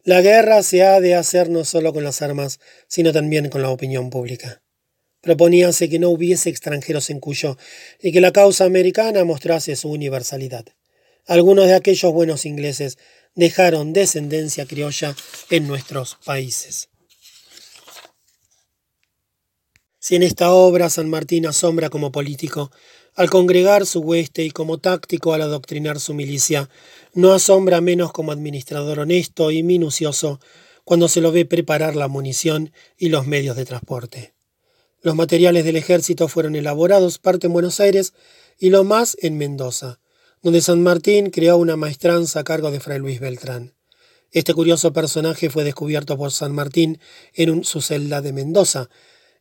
la 0.05 0.23
guerra 0.23 0.63
se 0.63 0.83
ha 0.83 1.01
de 1.01 1.15
hacer 1.15 1.51
no 1.51 1.65
solo 1.65 1.93
con 1.93 2.05
las 2.05 2.23
armas, 2.23 2.59
sino 2.89 3.13
también 3.13 3.51
con 3.51 3.63
la 3.63 3.71
opinión 3.71 4.11
pública. 4.11 4.63
Proponíase 5.21 5.91
que 5.91 5.99
no 5.99 6.09
hubiese 6.09 6.49
extranjeros 6.49 7.11
en 7.11 7.21
Cuyo 7.21 7.59
y 8.01 8.11
que 8.11 8.23
la 8.23 8.33
causa 8.33 8.65
americana 8.65 9.25
mostrase 9.25 9.77
su 9.77 9.91
universalidad. 9.91 10.65
Algunos 11.27 11.67
de 11.67 11.75
aquellos 11.75 12.13
buenos 12.13 12.47
ingleses 12.47 12.97
dejaron 13.35 13.93
descendencia 13.93 14.65
criolla 14.67 15.15
en 15.51 15.69
nuestros 15.69 16.17
países. 16.25 16.89
Si 19.99 20.17
en 20.17 20.23
esta 20.23 20.51
obra 20.53 20.89
San 20.89 21.11
Martín 21.11 21.47
asombra 21.47 21.91
como 21.91 22.11
político, 22.11 22.71
al 23.21 23.29
congregar 23.29 23.85
su 23.85 24.01
hueste 24.01 24.45
y 24.45 24.51
como 24.51 24.79
táctico 24.79 25.35
al 25.35 25.43
adoctrinar 25.43 26.01
su 26.01 26.15
milicia, 26.15 26.71
no 27.13 27.35
asombra 27.35 27.83
menos 27.83 28.13
como 28.13 28.33
administrador 28.33 29.01
honesto 29.01 29.51
y 29.51 29.63
minucioso 29.63 30.41
cuando 30.85 31.07
se 31.07 31.21
lo 31.21 31.31
ve 31.31 31.45
preparar 31.45 31.97
la 31.97 32.09
munición 32.09 32.73
y 32.97 33.11
los 33.11 33.27
medios 33.27 33.57
de 33.57 33.67
transporte. 33.67 34.33
Los 35.03 35.17
materiales 35.17 35.67
del 35.67 35.77
ejército 35.77 36.29
fueron 36.29 36.57
elaborados 36.57 37.19
parte 37.19 37.49
en 37.49 37.53
Buenos 37.53 37.79
Aires 37.79 38.15
y 38.59 38.71
lo 38.71 38.85
más 38.85 39.19
en 39.21 39.37
Mendoza, 39.37 40.01
donde 40.41 40.63
San 40.63 40.83
Martín 40.83 41.29
creó 41.29 41.59
una 41.59 41.77
maestranza 41.77 42.41
a 42.41 42.45
cargo 42.45 42.71
de 42.71 42.81
Fray 42.81 43.01
Luis 43.01 43.21
Beltrán. 43.21 43.75
Este 44.31 44.55
curioso 44.55 44.95
personaje 44.95 45.51
fue 45.51 45.65
descubierto 45.65 46.17
por 46.17 46.33
San 46.33 46.55
Martín 46.55 46.99
en 47.35 47.65
su 47.65 47.83
celda 47.83 48.23
de 48.23 48.33
Mendoza. 48.33 48.89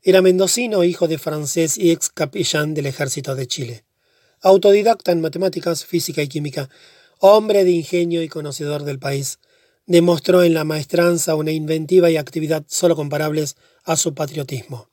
Era 0.02 0.22
mendocino, 0.22 0.86
hijo 0.86 1.10
de 1.10 1.18
francés 1.18 1.78
y 1.78 1.92
ex 1.92 2.10
capellán 2.10 2.74
del 2.74 2.86
ejército 2.86 3.36
de 3.36 3.48
Chile. 3.48 3.84
Autodidacta 4.42 5.12
en 5.12 5.20
matemáticas, 5.20 5.84
física 5.84 6.22
y 6.22 6.30
química, 6.30 6.70
hombre 7.20 7.66
de 7.66 7.72
ingenio 7.72 8.24
y 8.24 8.30
conocedor 8.30 8.84
del 8.86 8.98
país, 8.98 9.40
demostró 9.86 10.44
en 10.44 10.54
la 10.54 10.64
maestranza 10.64 11.36
una 11.36 11.52
inventiva 11.52 12.10
y 12.10 12.16
actividad 12.16 12.64
solo 12.68 12.96
comparables 12.96 13.58
a 13.84 13.98
su 13.98 14.14
patriotismo. 14.14 14.88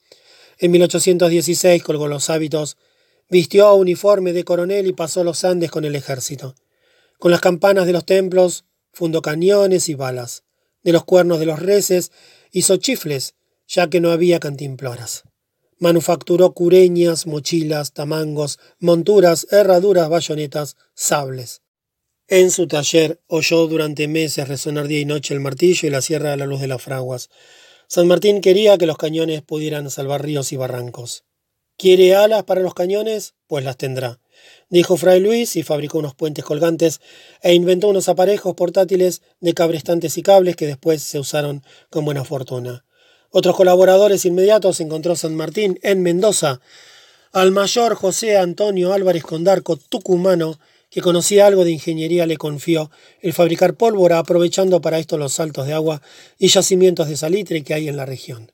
En 0.59 0.71
1816 0.71 1.83
colgó 1.83 2.09
los 2.09 2.29
hábitos, 2.29 2.75
vistió 3.29 3.73
uniforme 3.75 4.33
de 4.33 4.43
coronel 4.43 4.87
y 4.87 4.93
pasó 4.93 5.23
los 5.23 5.45
Andes 5.45 5.71
con 5.71 5.85
el 5.85 5.95
ejército. 5.95 6.53
Con 7.17 7.31
las 7.31 7.39
campanas 7.39 7.85
de 7.85 7.93
los 7.93 8.05
templos 8.05 8.65
fundó 8.91 9.21
cañones 9.21 9.87
y 9.87 9.95
balas. 9.95 10.43
De 10.83 10.91
los 10.91 11.05
cuernos 11.05 11.39
de 11.39 11.45
los 11.45 11.59
reses 11.59 12.11
hizo 12.51 12.75
chifles, 12.75 13.35
ya 13.67 13.89
que 13.89 13.99
no 13.99 14.11
había 14.11 14.39
cantimploras. 14.39 15.23
Manufacturó 15.79 16.53
cureñas, 16.53 17.27
mochilas, 17.27 17.93
tamangos, 17.93 18.59
monturas, 18.79 19.47
herraduras, 19.51 20.09
bayonetas, 20.09 20.75
sables. 20.95 21.61
En 22.27 22.51
su 22.51 22.67
taller 22.67 23.21
oyó 23.27 23.67
durante 23.67 24.07
meses 24.07 24.47
resonar 24.47 24.87
día 24.87 24.99
y 24.99 25.05
noche 25.05 25.33
el 25.33 25.39
martillo 25.39 25.87
y 25.87 25.91
la 25.91 26.01
sierra 26.01 26.33
a 26.33 26.37
la 26.37 26.45
luz 26.45 26.61
de 26.61 26.67
las 26.67 26.81
fraguas. 26.81 27.29
San 27.87 28.07
Martín 28.07 28.41
quería 28.41 28.77
que 28.77 28.85
los 28.85 28.97
cañones 28.97 29.43
pudieran 29.43 29.89
salvar 29.89 30.23
ríos 30.23 30.51
y 30.51 30.57
barrancos. 30.57 31.23
¿Quiere 31.77 32.15
alas 32.15 32.43
para 32.43 32.61
los 32.61 32.73
cañones? 32.73 33.35
Pues 33.45 33.63
las 33.63 33.77
tendrá. 33.77 34.19
Dijo 34.69 34.97
Fray 34.97 35.19
Luis 35.19 35.55
y 35.55 35.63
fabricó 35.63 35.99
unos 35.99 36.15
puentes 36.15 36.43
colgantes 36.43 37.01
e 37.41 37.53
inventó 37.53 37.87
unos 37.87 38.09
aparejos 38.09 38.55
portátiles 38.55 39.21
de 39.39 39.53
cabrestantes 39.53 40.17
y 40.17 40.23
cables 40.23 40.55
que 40.55 40.65
después 40.65 41.03
se 41.03 41.19
usaron 41.19 41.63
con 41.89 42.03
buena 42.03 42.25
fortuna. 42.25 42.83
Otros 43.31 43.55
colaboradores 43.55 44.25
inmediatos 44.25 44.79
encontró 44.79 45.15
San 45.15 45.35
Martín 45.35 45.79
en 45.83 46.01
Mendoza. 46.01 46.61
Al 47.33 47.51
mayor 47.51 47.95
José 47.95 48.37
Antonio 48.37 48.93
Álvarez 48.93 49.23
Condarco, 49.23 49.77
tucumano, 49.77 50.59
que 50.89 51.01
conocía 51.01 51.45
algo 51.45 51.65
de 51.65 51.71
ingeniería, 51.71 52.25
le 52.25 52.37
confió 52.37 52.89
el 53.21 53.33
fabricar 53.33 53.75
pólvora, 53.75 54.19
aprovechando 54.19 54.81
para 54.81 54.99
esto 54.99 55.17
los 55.17 55.33
saltos 55.33 55.67
de 55.67 55.73
agua 55.73 56.01
y 56.37 56.47
yacimientos 56.47 57.09
de 57.09 57.17
salitre 57.17 57.63
que 57.63 57.73
hay 57.73 57.89
en 57.89 57.97
la 57.97 58.05
región. 58.05 58.51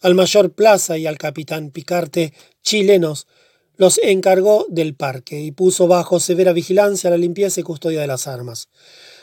Al 0.00 0.14
mayor 0.14 0.52
Plaza 0.52 0.98
y 0.98 1.06
al 1.06 1.18
capitán 1.18 1.70
Picarte, 1.70 2.32
chilenos, 2.62 3.26
los 3.76 3.98
encargó 4.02 4.66
del 4.68 4.94
parque 4.94 5.40
y 5.40 5.52
puso 5.52 5.86
bajo 5.86 6.20
severa 6.20 6.52
vigilancia 6.52 7.10
la 7.10 7.16
limpieza 7.16 7.60
y 7.60 7.62
custodia 7.62 8.00
de 8.00 8.06
las 8.06 8.26
armas. 8.26 8.68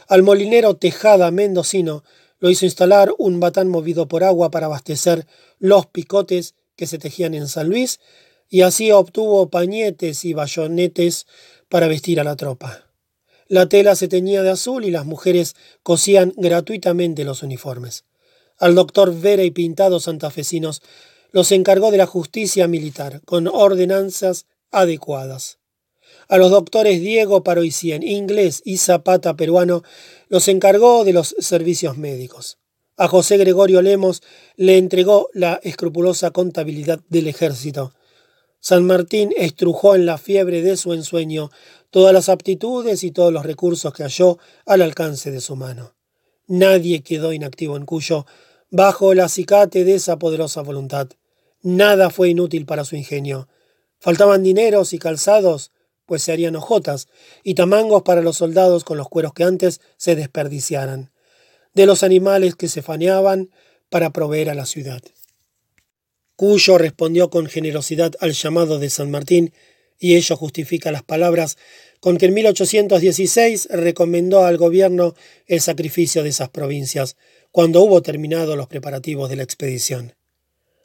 Al 0.08 0.24
molinero 0.24 0.76
Tejada 0.76 1.30
mendocino 1.32 2.04
lo 2.40 2.50
hizo 2.50 2.66
instalar 2.66 3.14
un 3.18 3.40
batán 3.40 3.68
movido 3.68 4.08
por 4.08 4.24
agua 4.24 4.52
para 4.52 4.68
abastecer 4.68 5.26
los 5.60 5.86
picotes 5.88 6.56
que 6.76 6.88
se 6.88 6.98
tejían 6.98 7.34
en 7.34 7.48
San 7.48 7.70
Luis, 7.70 8.00
y 8.50 8.62
así 8.62 8.92
obtuvo 8.92 9.50
pañetes 9.50 10.24
y 10.24 10.34
bayonetes 10.34 11.26
para 11.70 11.88
vestir 11.88 12.20
a 12.20 12.24
la 12.24 12.36
tropa. 12.36 12.86
La 13.48 13.70
tela 13.70 13.96
se 13.96 14.08
teñía 14.08 14.44
de 14.44 14.52
azul 14.52 14.86
y 14.86 14.92
las 14.92 15.06
mujeres 15.06 15.56
cosían 15.84 16.34
gratuitamente 16.36 17.24
los 17.24 17.44
uniformes. 17.44 18.06
Al 18.58 18.76
doctor 18.76 19.18
Vera 19.18 19.44
y 19.44 19.52
Pintado 19.52 20.00
santafesinos 20.00 20.82
los 21.32 21.52
encargó 21.52 21.92
de 21.92 21.98
la 21.98 22.06
justicia 22.06 22.68
militar, 22.68 23.22
con 23.26 23.48
ordenanzas 23.48 24.46
adecuadas. 24.72 25.60
A 26.30 26.38
los 26.38 26.52
doctores 26.52 27.00
Diego 27.00 27.44
Paroicien, 27.44 28.04
inglés, 28.04 28.62
y 28.66 28.78
Zapata, 28.78 29.36
peruano, 29.36 29.84
los 30.30 30.48
encargó 30.48 31.04
de 31.04 31.14
los 31.14 31.36
servicios 31.40 31.98
médicos. 31.98 32.58
A 32.98 33.08
José 33.08 33.38
Gregorio 33.38 33.82
Lemos 33.82 34.24
le 34.56 34.78
entregó 34.78 35.30
la 35.34 35.60
escrupulosa 35.64 36.32
contabilidad 36.32 37.00
del 37.10 37.28
ejército, 37.28 37.94
San 38.60 38.86
Martín 38.86 39.34
estrujó 39.38 39.96
en 39.96 40.06
la 40.06 40.18
fiebre 40.18 40.62
de 40.62 40.78
su 40.78 40.94
ensueño 40.94 41.52
todas 41.90 42.14
las 42.14 42.28
aptitudes 42.28 43.04
y 43.04 43.12
todos 43.12 43.32
los 43.32 43.46
recursos 43.46 43.94
que 43.94 44.04
halló 44.04 44.40
al 44.66 44.82
alcance 44.82 45.32
de 45.32 45.42
su 45.42 45.56
mano. 45.56 45.96
Nadie 46.48 47.02
quedó 47.02 47.34
inactivo 47.34 47.78
en 47.78 47.86
Cuyo 47.86 48.26
bajo 48.70 49.12
el 49.12 49.20
acicate 49.20 49.84
de 49.86 49.96
esa 49.96 50.18
poderosa 50.18 50.62
voluntad. 50.64 51.08
Nada 51.62 52.10
fue 52.10 52.30
inútil 52.30 52.66
para 52.66 52.84
su 52.84 52.96
ingenio. 52.96 53.48
Faltaban 54.00 54.44
dineros 54.44 54.94
y 54.94 55.00
calzados, 55.00 55.72
pues 56.08 56.24
se 56.24 56.32
harían 56.32 56.56
hojotas, 56.56 57.08
y 57.44 57.54
tamangos 57.54 58.02
para 58.02 58.22
los 58.22 58.38
soldados 58.38 58.84
con 58.84 58.98
los 58.98 59.10
cueros 59.10 59.34
que 59.34 59.44
antes 59.44 59.82
se 59.98 60.16
desperdiciaran, 60.16 61.12
de 61.76 61.86
los 61.86 62.02
animales 62.02 62.56
que 62.56 62.70
se 62.70 62.82
faneaban 62.82 63.52
para 63.90 64.12
proveer 64.12 64.50
a 64.50 64.56
la 64.56 64.66
ciudad. 64.66 65.02
Cuyo 66.36 66.78
respondió 66.78 67.30
con 67.30 67.48
generosidad 67.48 68.14
al 68.20 68.32
llamado 68.32 68.80
de 68.80 68.90
San 68.90 69.12
Martín, 69.12 69.54
y 70.00 70.16
ello 70.16 70.38
justifica 70.38 70.92
las 70.92 71.04
palabras 71.04 71.58
con 72.00 72.18
que 72.18 72.28
en 72.28 72.36
1816 72.36 73.68
recomendó 73.72 74.46
al 74.46 74.58
gobierno 74.58 75.16
el 75.46 75.62
sacrificio 75.62 76.24
de 76.24 76.30
esas 76.30 76.50
provincias, 76.50 77.18
cuando 77.52 77.82
hubo 77.82 78.02
terminado 78.02 78.56
los 78.56 78.68
preparativos 78.68 79.30
de 79.30 79.36
la 79.36 79.44
expedición. 79.44 80.16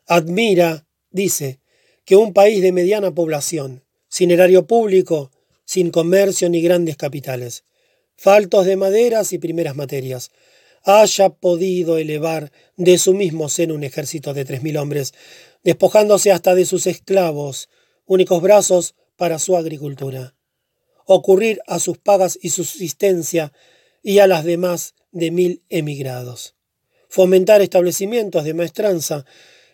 Admira, 0.06 0.86
dice, 1.10 1.60
que 2.04 2.16
un 2.16 2.32
país 2.32 2.62
de 2.62 2.72
mediana 2.72 3.14
población, 3.14 3.84
sin 4.12 4.30
erario 4.30 4.66
público, 4.66 5.30
sin 5.64 5.90
comercio 5.90 6.50
ni 6.50 6.60
grandes 6.60 6.98
capitales, 6.98 7.64
faltos 8.14 8.66
de 8.66 8.76
maderas 8.76 9.32
y 9.32 9.38
primeras 9.38 9.74
materias, 9.74 10.30
haya 10.84 11.30
podido 11.30 11.96
elevar 11.96 12.52
de 12.76 12.98
su 12.98 13.14
mismo 13.14 13.48
seno 13.48 13.72
un 13.72 13.84
ejército 13.84 14.34
de 14.34 14.44
tres 14.44 14.62
mil 14.62 14.76
hombres, 14.76 15.14
despojándose 15.64 16.30
hasta 16.30 16.54
de 16.54 16.66
sus 16.66 16.86
esclavos, 16.86 17.70
únicos 18.04 18.42
brazos 18.42 18.96
para 19.16 19.38
su 19.38 19.56
agricultura. 19.56 20.34
Ocurrir 21.06 21.62
a 21.66 21.78
sus 21.78 21.96
pagas 21.96 22.38
y 22.42 22.50
subsistencia 22.50 23.54
y 24.02 24.18
a 24.18 24.26
las 24.26 24.44
demás 24.44 24.94
de 25.10 25.30
mil 25.30 25.62
emigrados. 25.70 26.54
Fomentar 27.08 27.62
establecimientos 27.62 28.44
de 28.44 28.52
maestranza, 28.52 29.24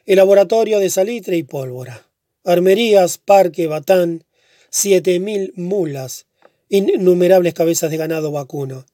el 0.06 0.16
laboratorio 0.18 0.78
de 0.78 0.90
salitre 0.90 1.36
y 1.36 1.42
pólvora. 1.42 2.08
Armerías, 2.44 3.18
parque, 3.18 3.66
batán, 3.66 4.24
siete 4.70 5.18
mil 5.20 5.52
mulas, 5.56 6.26
innumerables 6.68 7.54
cabezas 7.54 7.90
de 7.90 7.96
ganado 7.96 8.30
vacuno, 8.30 8.86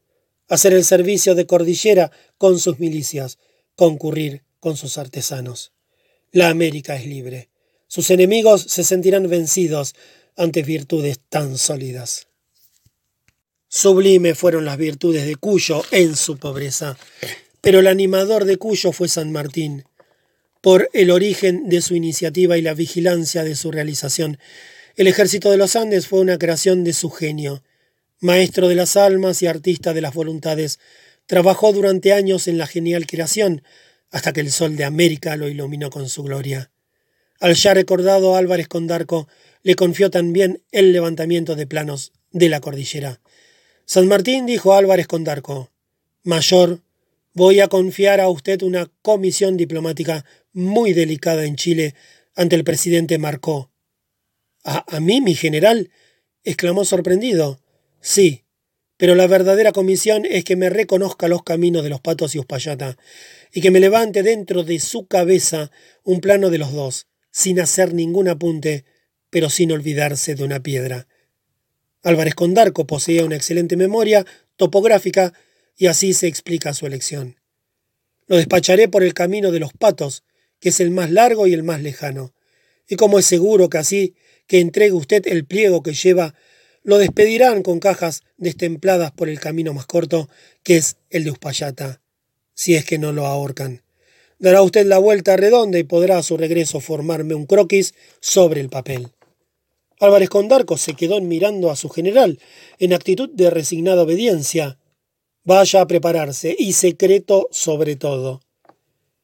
hacer 0.48 0.72
el 0.72 0.84
servicio 0.84 1.34
de 1.34 1.46
cordillera 1.46 2.10
con 2.38 2.58
sus 2.58 2.78
milicias, 2.78 3.38
concurrir 3.76 4.42
con 4.60 4.76
sus 4.76 4.98
artesanos. 4.98 5.72
La 6.32 6.48
América 6.48 6.96
es 6.96 7.06
libre. 7.06 7.48
Sus 7.86 8.10
enemigos 8.10 8.62
se 8.62 8.84
sentirán 8.84 9.28
vencidos 9.28 9.94
ante 10.36 10.62
virtudes 10.62 11.20
tan 11.28 11.58
sólidas. 11.58 12.28
Sublime 13.68 14.34
fueron 14.34 14.64
las 14.64 14.76
virtudes 14.76 15.26
de 15.26 15.36
Cuyo 15.36 15.82
en 15.90 16.16
su 16.16 16.38
pobreza, 16.38 16.96
pero 17.60 17.80
el 17.80 17.86
animador 17.86 18.44
de 18.44 18.56
Cuyo 18.56 18.92
fue 18.92 19.08
San 19.08 19.32
Martín, 19.32 19.84
por 20.60 20.88
el 20.92 21.10
origen 21.10 21.68
de 21.68 21.82
su 21.82 21.94
iniciativa 21.94 22.56
y 22.56 22.62
la 22.62 22.74
vigilancia 22.74 23.44
de 23.44 23.54
su 23.54 23.70
realización. 23.70 24.38
El 24.96 25.08
ejército 25.08 25.50
de 25.50 25.56
los 25.56 25.74
Andes 25.74 26.06
fue 26.06 26.20
una 26.20 26.38
creación 26.38 26.84
de 26.84 26.92
su 26.92 27.10
genio. 27.10 27.64
Maestro 28.20 28.68
de 28.68 28.76
las 28.76 28.96
almas 28.96 29.42
y 29.42 29.48
artista 29.48 29.92
de 29.92 30.00
las 30.00 30.14
voluntades, 30.14 30.78
trabajó 31.26 31.72
durante 31.72 32.12
años 32.12 32.46
en 32.46 32.58
la 32.58 32.68
genial 32.68 33.04
creación, 33.06 33.64
hasta 34.12 34.32
que 34.32 34.40
el 34.40 34.52
sol 34.52 34.76
de 34.76 34.84
América 34.84 35.36
lo 35.36 35.48
iluminó 35.48 35.90
con 35.90 36.08
su 36.08 36.22
gloria. 36.22 36.70
Al 37.40 37.54
ya 37.54 37.74
recordado 37.74 38.36
Álvarez 38.36 38.68
Condarco 38.68 39.26
le 39.64 39.74
confió 39.74 40.10
también 40.10 40.62
el 40.70 40.92
levantamiento 40.92 41.56
de 41.56 41.66
planos 41.66 42.12
de 42.30 42.48
la 42.48 42.60
cordillera. 42.60 43.20
San 43.86 44.06
Martín 44.06 44.46
dijo 44.46 44.74
a 44.74 44.78
Álvarez 44.78 45.08
Condarco, 45.08 45.72
Mayor, 46.22 46.82
voy 47.32 47.58
a 47.58 47.66
confiar 47.66 48.20
a 48.20 48.28
usted 48.28 48.62
una 48.62 48.88
comisión 49.02 49.56
diplomática 49.56 50.24
muy 50.52 50.92
delicada 50.92 51.44
en 51.46 51.56
Chile 51.56 51.96
ante 52.36 52.54
el 52.54 52.62
presidente 52.62 53.18
Marcó. 53.18 53.73
¿A, 54.64 54.98
mí, 55.00 55.20
mi 55.20 55.34
general? 55.34 55.90
exclamó 56.42 56.86
sorprendido. 56.86 57.60
Sí, 58.00 58.44
pero 58.96 59.14
la 59.14 59.26
verdadera 59.26 59.72
comisión 59.72 60.24
es 60.24 60.44
que 60.44 60.56
me 60.56 60.70
reconozca 60.70 61.28
los 61.28 61.42
caminos 61.42 61.82
de 61.82 61.90
los 61.90 62.00
patos 62.00 62.34
y 62.34 62.38
Uspallata, 62.38 62.96
y 63.52 63.60
que 63.60 63.70
me 63.70 63.80
levante 63.80 64.22
dentro 64.22 64.64
de 64.64 64.80
su 64.80 65.06
cabeza 65.06 65.70
un 66.02 66.20
plano 66.20 66.48
de 66.48 66.58
los 66.58 66.72
dos, 66.72 67.06
sin 67.30 67.60
hacer 67.60 67.92
ningún 67.92 68.28
apunte, 68.28 68.84
pero 69.28 69.50
sin 69.50 69.70
olvidarse 69.70 70.34
de 70.34 70.44
una 70.44 70.62
piedra. 70.62 71.08
Álvarez 72.02 72.34
Condarco 72.34 72.86
poseía 72.86 73.24
una 73.24 73.36
excelente 73.36 73.76
memoria 73.76 74.24
topográfica 74.56 75.34
y 75.76 75.86
así 75.86 76.14
se 76.14 76.26
explica 76.26 76.72
su 76.72 76.86
elección. 76.86 77.36
Lo 78.26 78.36
despacharé 78.36 78.88
por 78.88 79.02
el 79.02 79.12
camino 79.12 79.50
de 79.50 79.60
los 79.60 79.72
patos, 79.72 80.24
que 80.58 80.70
es 80.70 80.80
el 80.80 80.90
más 80.90 81.10
largo 81.10 81.46
y 81.46 81.52
el 81.52 81.62
más 81.62 81.82
lejano. 81.82 82.34
Y 82.88 82.96
como 82.96 83.18
es 83.18 83.26
seguro 83.26 83.68
que 83.68 83.78
así 83.78 84.14
que 84.46 84.60
entregue 84.60 84.92
usted 84.92 85.26
el 85.26 85.46
pliego 85.46 85.82
que 85.82 85.94
lleva, 85.94 86.34
lo 86.82 86.98
despedirán 86.98 87.62
con 87.62 87.80
cajas 87.80 88.22
destempladas 88.36 89.10
por 89.10 89.28
el 89.28 89.40
camino 89.40 89.72
más 89.72 89.86
corto, 89.86 90.28
que 90.62 90.76
es 90.76 90.96
el 91.10 91.24
de 91.24 91.30
Uspallata, 91.30 92.02
si 92.54 92.74
es 92.74 92.84
que 92.84 92.98
no 92.98 93.12
lo 93.12 93.26
ahorcan. 93.26 93.82
Dará 94.38 94.62
usted 94.62 94.86
la 94.86 94.98
vuelta 94.98 95.36
redonda 95.36 95.78
y 95.78 95.84
podrá 95.84 96.18
a 96.18 96.22
su 96.22 96.36
regreso 96.36 96.80
formarme 96.80 97.34
un 97.34 97.46
croquis 97.46 97.94
sobre 98.20 98.60
el 98.60 98.68
papel. 98.68 99.08
Álvarez 100.00 100.28
Condarco 100.28 100.76
se 100.76 100.94
quedó 100.94 101.20
mirando 101.20 101.70
a 101.70 101.76
su 101.76 101.88
general, 101.88 102.38
en 102.78 102.92
actitud 102.92 103.30
de 103.30 103.48
resignada 103.48 104.02
obediencia. 104.02 104.78
Vaya 105.44 105.80
a 105.80 105.86
prepararse, 105.86 106.54
y 106.58 106.72
secreto 106.72 107.48
sobre 107.50 107.96
todo. 107.96 108.40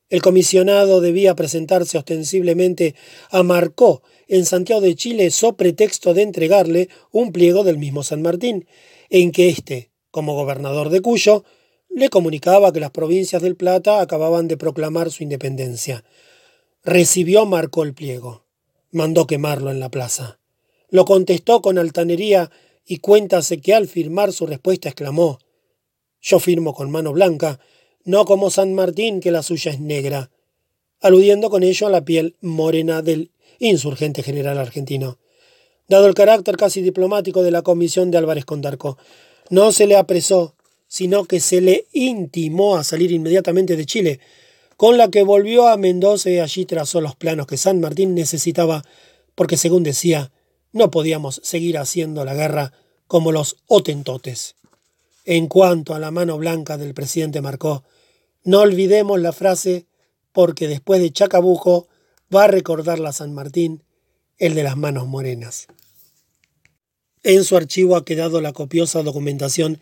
El 0.08 0.22
comisionado 0.22 1.00
debía 1.00 1.34
presentarse 1.34 1.98
ostensiblemente 1.98 2.94
a 3.30 3.42
Marcó 3.42 4.02
en 4.30 4.46
Santiago 4.46 4.80
de 4.80 4.94
Chile 4.94 5.30
so 5.30 5.56
pretexto 5.56 6.14
de 6.14 6.22
entregarle 6.22 6.88
un 7.10 7.32
pliego 7.32 7.64
del 7.64 7.78
mismo 7.78 8.04
San 8.04 8.22
Martín, 8.22 8.68
en 9.10 9.32
que 9.32 9.48
éste, 9.48 9.90
como 10.12 10.36
gobernador 10.36 10.88
de 10.88 11.00
Cuyo, 11.00 11.44
le 11.88 12.10
comunicaba 12.10 12.72
que 12.72 12.78
las 12.78 12.92
provincias 12.92 13.42
del 13.42 13.56
Plata 13.56 14.00
acababan 14.00 14.46
de 14.46 14.56
proclamar 14.56 15.10
su 15.10 15.24
independencia. 15.24 16.04
Recibió 16.84 17.44
Marcó 17.44 17.82
el 17.82 17.92
pliego. 17.92 18.44
Mandó 18.92 19.26
quemarlo 19.26 19.72
en 19.72 19.80
la 19.80 19.90
plaza. 19.90 20.38
Lo 20.90 21.04
contestó 21.04 21.60
con 21.60 21.76
altanería 21.76 22.52
y 22.86 22.98
cuéntase 22.98 23.60
que 23.60 23.74
al 23.74 23.88
firmar 23.88 24.32
su 24.32 24.46
respuesta 24.46 24.88
exclamó 24.88 25.40
Yo 26.20 26.38
firmo 26.38 26.72
con 26.72 26.88
mano 26.92 27.12
blanca, 27.12 27.58
no 28.04 28.24
como 28.24 28.50
San 28.50 28.74
Martín, 28.74 29.18
que 29.18 29.32
la 29.32 29.42
suya 29.42 29.72
es 29.72 29.80
negra, 29.80 30.30
aludiendo 31.00 31.50
con 31.50 31.64
ello 31.64 31.88
a 31.88 31.90
la 31.90 32.04
piel 32.04 32.36
morena 32.40 33.02
del 33.02 33.32
insurgente 33.60 34.24
general 34.24 34.58
argentino. 34.58 35.18
Dado 35.86 36.08
el 36.08 36.14
carácter 36.14 36.56
casi 36.56 36.82
diplomático 36.82 37.44
de 37.44 37.52
la 37.52 37.62
comisión 37.62 38.10
de 38.10 38.18
Álvarez 38.18 38.44
Condarco, 38.44 38.98
no 39.48 39.70
se 39.70 39.86
le 39.86 39.96
apresó, 39.96 40.56
sino 40.88 41.24
que 41.24 41.38
se 41.38 41.60
le 41.60 41.86
intimó 41.92 42.76
a 42.76 42.82
salir 42.82 43.12
inmediatamente 43.12 43.76
de 43.76 43.86
Chile, 43.86 44.20
con 44.76 44.96
la 44.96 45.10
que 45.10 45.22
volvió 45.22 45.68
a 45.68 45.76
Mendoza 45.76 46.30
y 46.30 46.38
allí 46.38 46.64
trazó 46.64 47.00
los 47.00 47.14
planos 47.14 47.46
que 47.46 47.56
San 47.56 47.80
Martín 47.80 48.14
necesitaba, 48.14 48.82
porque 49.34 49.56
según 49.56 49.82
decía, 49.82 50.32
no 50.72 50.90
podíamos 50.90 51.40
seguir 51.44 51.78
haciendo 51.78 52.24
la 52.24 52.34
guerra 52.34 52.72
como 53.06 53.30
los 53.30 53.56
otentotes. 53.66 54.54
En 55.24 55.48
cuanto 55.48 55.94
a 55.94 55.98
la 55.98 56.10
mano 56.10 56.38
blanca 56.38 56.78
del 56.78 56.94
presidente 56.94 57.40
Marcó, 57.40 57.84
no 58.42 58.60
olvidemos 58.60 59.20
la 59.20 59.32
frase 59.32 59.86
porque 60.32 60.66
después 60.66 61.00
de 61.02 61.12
Chacabuco 61.12 61.88
va 62.34 62.44
a 62.44 62.48
recordarla 62.48 63.12
San 63.12 63.34
Martín, 63.34 63.82
el 64.38 64.54
de 64.54 64.62
las 64.62 64.76
manos 64.76 65.06
morenas. 65.06 65.66
En 67.22 67.44
su 67.44 67.56
archivo 67.56 67.96
ha 67.96 68.04
quedado 68.04 68.40
la 68.40 68.52
copiosa 68.52 69.02
documentación 69.02 69.80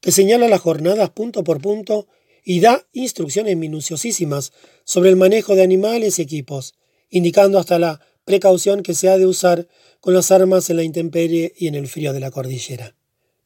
que 0.00 0.12
señala 0.12 0.48
las 0.48 0.60
jornadas 0.60 1.10
punto 1.10 1.44
por 1.44 1.60
punto 1.60 2.08
y 2.42 2.60
da 2.60 2.86
instrucciones 2.92 3.56
minuciosísimas 3.56 4.52
sobre 4.84 5.10
el 5.10 5.16
manejo 5.16 5.54
de 5.54 5.62
animales 5.62 6.18
y 6.18 6.22
equipos, 6.22 6.74
indicando 7.10 7.58
hasta 7.58 7.78
la 7.78 8.00
precaución 8.24 8.82
que 8.82 8.94
se 8.94 9.08
ha 9.08 9.18
de 9.18 9.26
usar 9.26 9.68
con 10.00 10.14
las 10.14 10.30
armas 10.30 10.70
en 10.70 10.76
la 10.76 10.82
intemperie 10.82 11.52
y 11.56 11.68
en 11.68 11.74
el 11.74 11.86
frío 11.86 12.12
de 12.12 12.20
la 12.20 12.30
cordillera. 12.30 12.96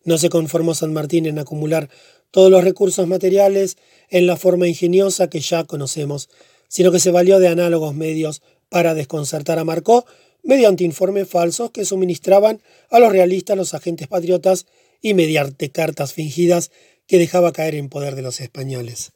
No 0.04 0.16
se 0.18 0.28
conformó 0.28 0.74
San 0.74 0.92
Martín 0.92 1.26
en 1.26 1.38
acumular 1.38 1.90
todos 2.30 2.50
los 2.50 2.62
recursos 2.62 3.06
materiales 3.08 3.76
en 4.10 4.26
la 4.26 4.36
forma 4.36 4.68
ingeniosa 4.68 5.28
que 5.28 5.40
ya 5.40 5.64
conocemos, 5.64 6.28
sino 6.74 6.90
que 6.90 6.98
se 6.98 7.12
valió 7.12 7.38
de 7.38 7.46
análogos 7.46 7.94
medios 7.94 8.42
para 8.68 8.94
desconcertar 8.94 9.60
a 9.60 9.64
Marcó 9.64 10.06
mediante 10.42 10.82
informes 10.82 11.28
falsos 11.28 11.70
que 11.70 11.84
suministraban 11.84 12.60
a 12.90 12.98
los 12.98 13.12
realistas 13.12 13.56
los 13.56 13.74
agentes 13.74 14.08
patriotas 14.08 14.66
y 15.00 15.14
mediante 15.14 15.70
cartas 15.70 16.14
fingidas 16.14 16.72
que 17.06 17.18
dejaba 17.18 17.52
caer 17.52 17.76
en 17.76 17.88
poder 17.88 18.16
de 18.16 18.22
los 18.22 18.40
españoles. 18.40 19.12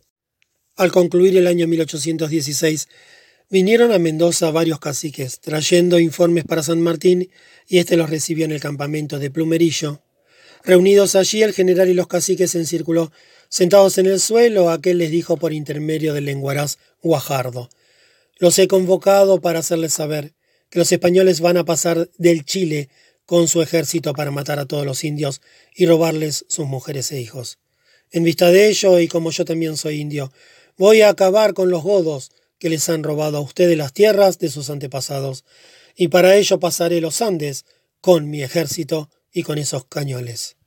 Al 0.77 0.93
concluir 0.93 1.37
el 1.37 1.49
año 1.49 1.67
1816, 1.67 2.87
vinieron 3.51 3.91
a 3.91 3.99
Mendoza 3.99 4.53
varios 4.53 4.79
caciques, 4.79 5.41
trayendo 5.41 5.99
informes 5.99 6.45
para 6.45 6.63
San 6.63 6.81
Martín, 6.81 7.29
y 7.67 7.79
éste 7.79 7.97
los 7.97 8.09
recibió 8.09 8.45
en 8.45 8.53
el 8.53 8.61
campamento 8.61 9.19
de 9.19 9.33
Plumerillo, 9.33 10.01
Reunidos 10.65 11.15
allí, 11.15 11.43
el 11.43 11.55
general 11.55 11.89
y 11.89 11.95
los 11.95 12.09
caciques 12.09 12.55
en 12.55 12.67
círculo, 12.67 13.13
sentados 13.49 13.99
en 13.99 14.07
el 14.07 14.21
suelo, 14.21 14.71
aquel 14.71 14.99
les 14.99 15.11
dijo 15.11 15.37
por 15.37 15.53
intermedio 15.53 16.15
del 16.15 16.27
lenguaraz 16.27 16.79
Guajardo. 17.03 17.69
Los 18.39 18.59
he 18.59 18.69
convocado 18.69 19.41
para 19.41 19.61
hacerles 19.61 19.95
saber 19.95 20.35
que 20.71 20.79
los 20.79 20.93
españoles 20.93 21.41
van 21.41 21.57
a 21.57 21.65
pasar 21.65 22.11
del 22.19 22.45
Chile 22.45 22.89
con 23.27 23.49
su 23.49 23.61
ejército 23.63 24.15
para 24.15 24.31
matar 24.31 24.59
a 24.59 24.67
todos 24.67 24.87
los 24.87 25.05
indios 25.05 25.41
y 25.75 25.87
robarles 25.87 26.45
sus 26.49 26.67
mujeres 26.67 27.13
e 27.13 27.21
hijos. 27.21 27.59
En 28.11 28.25
vista 28.25 28.51
de 28.51 28.69
ello, 28.69 28.99
y 29.01 29.09
como 29.09 29.31
yo 29.31 29.45
también 29.45 29.77
soy 29.77 30.01
indio, 30.01 30.33
voy 30.77 31.03
a 31.03 31.11
acabar 31.11 31.53
con 31.53 31.71
los 31.71 31.83
godos 31.83 32.31
que 32.59 32.71
les 32.71 32.89
han 32.89 33.03
robado 33.03 33.39
a 33.39 33.41
ustedes 33.41 33.77
las 33.77 33.93
tierras 33.93 34.39
de 34.39 34.49
sus 34.49 34.71
antepasados, 34.71 35.45
y 35.95 36.09
para 36.09 36.37
ello 36.37 36.59
pasaré 36.61 37.01
los 37.01 37.21
Andes 37.21 37.65
con 38.01 38.31
mi 38.31 38.43
ejército 38.43 39.11
y 39.33 39.43
con 39.43 39.59
esos 39.59 39.85
cañones. 39.85 40.58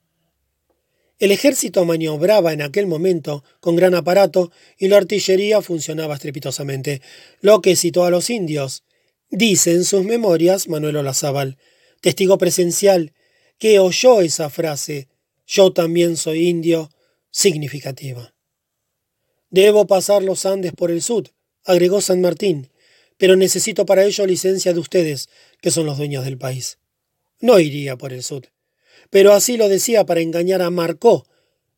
El 1.21 1.31
ejército 1.31 1.85
maniobraba 1.85 2.51
en 2.51 2.63
aquel 2.63 2.87
momento 2.87 3.43
con 3.59 3.75
gran 3.75 3.93
aparato 3.93 4.51
y 4.79 4.87
la 4.87 4.97
artillería 4.97 5.61
funcionaba 5.61 6.15
estrepitosamente, 6.15 6.99
lo 7.41 7.61
que 7.61 7.75
citó 7.75 8.05
a 8.05 8.09
los 8.09 8.31
indios. 8.31 8.83
Dice 9.29 9.73
en 9.73 9.83
sus 9.83 10.03
memorias 10.03 10.67
Manuel 10.67 10.95
Olazábal, 10.95 11.59
testigo 12.01 12.39
presencial, 12.39 13.13
que 13.59 13.77
oyó 13.77 14.21
esa 14.21 14.49
frase, 14.49 15.09
yo 15.45 15.71
también 15.73 16.17
soy 16.17 16.47
indio, 16.47 16.89
significativa. 17.29 18.33
Debo 19.51 19.85
pasar 19.85 20.23
los 20.23 20.47
Andes 20.47 20.73
por 20.73 20.89
el 20.89 21.03
sur, 21.03 21.29
agregó 21.65 22.01
San 22.01 22.21
Martín, 22.21 22.71
pero 23.17 23.35
necesito 23.35 23.85
para 23.85 24.05
ello 24.05 24.25
licencia 24.25 24.73
de 24.73 24.79
ustedes, 24.79 25.29
que 25.61 25.69
son 25.69 25.85
los 25.85 25.99
dueños 25.99 26.25
del 26.25 26.39
país. 26.39 26.79
No 27.39 27.59
iría 27.59 27.95
por 27.95 28.11
el 28.11 28.23
sur. 28.23 28.50
Pero 29.11 29.33
así 29.33 29.57
lo 29.57 29.69
decía 29.69 30.05
para 30.07 30.21
engañar 30.21 30.63
a 30.63 30.71
Marcó, 30.71 31.27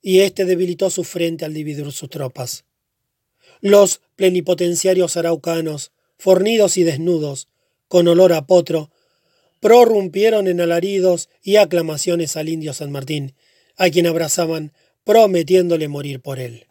y 0.02 0.20
éste 0.20 0.46
debilitó 0.46 0.90
su 0.90 1.04
frente 1.04 1.44
al 1.44 1.54
dividir 1.54 1.92
sus 1.92 2.10
tropas. 2.10 2.64
Los 3.60 4.02
plenipotenciarios 4.16 5.18
araucanos, 5.18 5.92
fornidos 6.18 6.78
y 6.78 6.84
desnudos, 6.84 7.50
con 7.88 8.08
olor 8.08 8.34
a 8.34 8.46
potro, 8.46 8.92
prorrumpieron 9.60 10.48
en 10.48 10.62
alaridos 10.62 11.30
y 11.42 11.56
aclamaciones 11.56 12.38
al 12.38 12.50
indio 12.50 12.74
San 12.74 12.92
Martín, 12.92 13.34
a 13.78 13.90
quien 13.90 14.08
abrazaban, 14.08 14.74
prometiéndole 15.04 15.88
morir 15.88 16.22
por 16.22 16.40
él. 16.40 16.68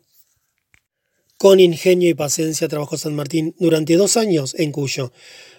Con 1.38 1.58
ingenio 1.58 2.08
y 2.08 2.14
paciencia 2.14 2.68
trabajó 2.68 2.96
San 2.96 3.16
Martín 3.16 3.56
durante 3.58 3.96
dos 3.96 4.16
años 4.16 4.54
en 4.58 4.70
Cuyo, 4.70 5.12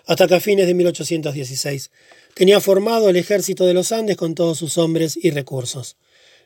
hasta 0.05 0.27
que 0.27 0.35
a 0.35 0.39
fines 0.39 0.67
de 0.67 0.73
1816 0.73 1.91
tenía 2.33 2.59
formado 2.59 3.09
el 3.09 3.15
ejército 3.15 3.65
de 3.65 3.73
los 3.73 3.91
Andes 3.91 4.17
con 4.17 4.35
todos 4.35 4.57
sus 4.57 4.77
hombres 4.77 5.17
y 5.21 5.31
recursos. 5.31 5.97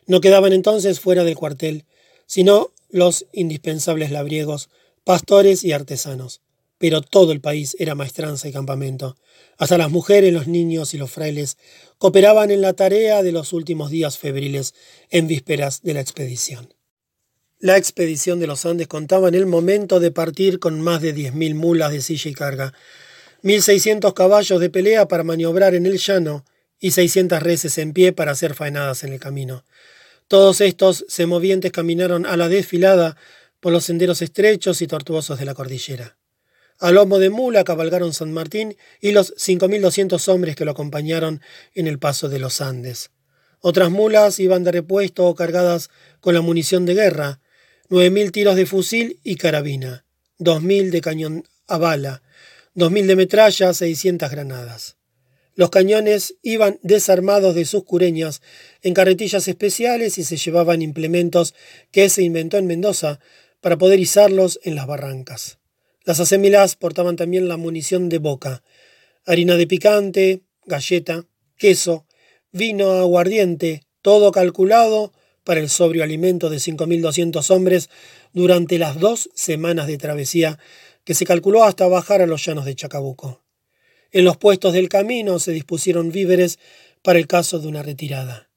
No 0.06 0.20
quedaban 0.20 0.52
entonces 0.52 1.00
fuera 1.00 1.24
del 1.24 1.36
cuartel, 1.36 1.84
sino 2.26 2.72
los 2.90 3.26
indispensables 3.32 4.10
labriegos, 4.10 4.68
pastores 5.04 5.64
y 5.64 5.72
artesanos. 5.72 6.40
Pero 6.78 7.02
todo 7.02 7.32
el 7.32 7.40
país 7.40 7.76
era 7.80 7.96
maestranza 7.96 8.48
y 8.48 8.52
campamento. 8.52 9.16
Hasta 9.56 9.78
las 9.78 9.90
mujeres, 9.90 10.32
los 10.32 10.46
niños 10.46 10.94
y 10.94 10.98
los 10.98 11.10
frailes 11.10 11.56
cooperaban 11.98 12.52
en 12.52 12.60
la 12.60 12.74
tarea 12.74 13.22
de 13.24 13.32
los 13.32 13.52
últimos 13.52 13.90
días 13.90 14.16
febriles 14.16 14.74
en 15.10 15.26
vísperas 15.26 15.82
de 15.82 15.94
la 15.94 16.00
expedición. 16.00 16.72
La 17.58 17.76
expedición 17.76 18.38
de 18.38 18.46
los 18.46 18.64
Andes 18.64 18.86
contaba 18.86 19.26
en 19.26 19.34
el 19.34 19.46
momento 19.46 19.98
de 19.98 20.12
partir 20.12 20.60
con 20.60 20.80
más 20.80 21.02
de 21.02 21.12
10.000 21.12 21.56
mulas 21.56 21.90
de 21.90 22.00
silla 22.00 22.30
y 22.30 22.34
carga, 22.34 22.72
1.600 23.42 24.14
caballos 24.14 24.60
de 24.60 24.70
pelea 24.70 25.06
para 25.06 25.24
maniobrar 25.24 25.74
en 25.74 25.86
el 25.86 25.98
llano 25.98 26.44
y 26.80 26.90
600 26.90 27.42
reses 27.42 27.78
en 27.78 27.92
pie 27.92 28.12
para 28.12 28.32
hacer 28.32 28.54
faenadas 28.54 29.04
en 29.04 29.12
el 29.12 29.20
camino. 29.20 29.64
Todos 30.26 30.60
estos 30.60 31.04
semovientes 31.08 31.72
caminaron 31.72 32.26
a 32.26 32.36
la 32.36 32.48
desfilada 32.48 33.16
por 33.60 33.72
los 33.72 33.84
senderos 33.84 34.22
estrechos 34.22 34.82
y 34.82 34.86
tortuosos 34.86 35.38
de 35.38 35.44
la 35.44 35.54
cordillera. 35.54 36.16
Al 36.78 36.94
lomo 36.94 37.18
de 37.18 37.30
mula 37.30 37.64
cabalgaron 37.64 38.12
San 38.12 38.32
Martín 38.32 38.76
y 39.00 39.12
los 39.12 39.34
5.200 39.34 40.28
hombres 40.28 40.54
que 40.54 40.64
lo 40.64 40.70
acompañaron 40.72 41.40
en 41.74 41.88
el 41.88 41.98
paso 41.98 42.28
de 42.28 42.38
los 42.38 42.60
Andes. 42.60 43.10
Otras 43.60 43.90
mulas 43.90 44.38
iban 44.38 44.62
de 44.62 44.70
repuesto 44.70 45.26
o 45.26 45.34
cargadas 45.34 45.90
con 46.20 46.34
la 46.34 46.40
munición 46.40 46.86
de 46.86 46.94
guerra, 46.94 47.40
9.000 47.90 48.30
tiros 48.30 48.54
de 48.54 48.66
fusil 48.66 49.18
y 49.24 49.36
carabina, 49.36 50.04
2.000 50.38 50.90
de 50.90 51.00
cañón 51.00 51.44
a 51.66 51.78
bala, 51.78 52.22
2.000 52.78 53.06
de 53.06 53.16
metralla, 53.16 53.74
600 53.74 54.30
granadas. 54.30 54.96
Los 55.56 55.70
cañones 55.70 56.36
iban 56.42 56.78
desarmados 56.82 57.56
de 57.56 57.64
sus 57.64 57.82
cureñas 57.82 58.40
en 58.82 58.94
carretillas 58.94 59.48
especiales 59.48 60.16
y 60.16 60.22
se 60.22 60.36
llevaban 60.36 60.80
implementos 60.80 61.56
que 61.90 62.08
se 62.08 62.22
inventó 62.22 62.56
en 62.56 62.68
Mendoza 62.68 63.18
para 63.60 63.76
poder 63.78 63.98
izarlos 63.98 64.60
en 64.62 64.76
las 64.76 64.86
barrancas. 64.86 65.58
Las 66.04 66.20
asemilas 66.20 66.76
portaban 66.76 67.16
también 67.16 67.48
la 67.48 67.56
munición 67.56 68.08
de 68.08 68.18
boca, 68.18 68.62
harina 69.26 69.56
de 69.56 69.66
picante, 69.66 70.42
galleta, 70.64 71.26
queso, 71.56 72.06
vino 72.52 72.92
aguardiente, 72.92 73.82
todo 74.02 74.30
calculado 74.30 75.12
para 75.42 75.58
el 75.58 75.68
sobrio 75.68 76.04
alimento 76.04 76.48
de 76.48 76.58
5.200 76.58 77.50
hombres 77.50 77.90
durante 78.32 78.78
las 78.78 79.00
dos 79.00 79.30
semanas 79.34 79.88
de 79.88 79.98
travesía 79.98 80.60
que 81.08 81.14
se 81.14 81.24
calculó 81.24 81.64
hasta 81.64 81.88
bajar 81.88 82.20
a 82.20 82.26
los 82.26 82.44
llanos 82.44 82.66
de 82.66 82.74
Chacabuco. 82.74 83.42
En 84.12 84.26
los 84.26 84.36
puestos 84.36 84.74
del 84.74 84.90
camino 84.90 85.38
se 85.38 85.52
dispusieron 85.52 86.12
víveres 86.12 86.58
para 87.00 87.18
el 87.18 87.26
caso 87.26 87.58
de 87.60 87.66
una 87.66 87.82
retirada. 87.82 88.50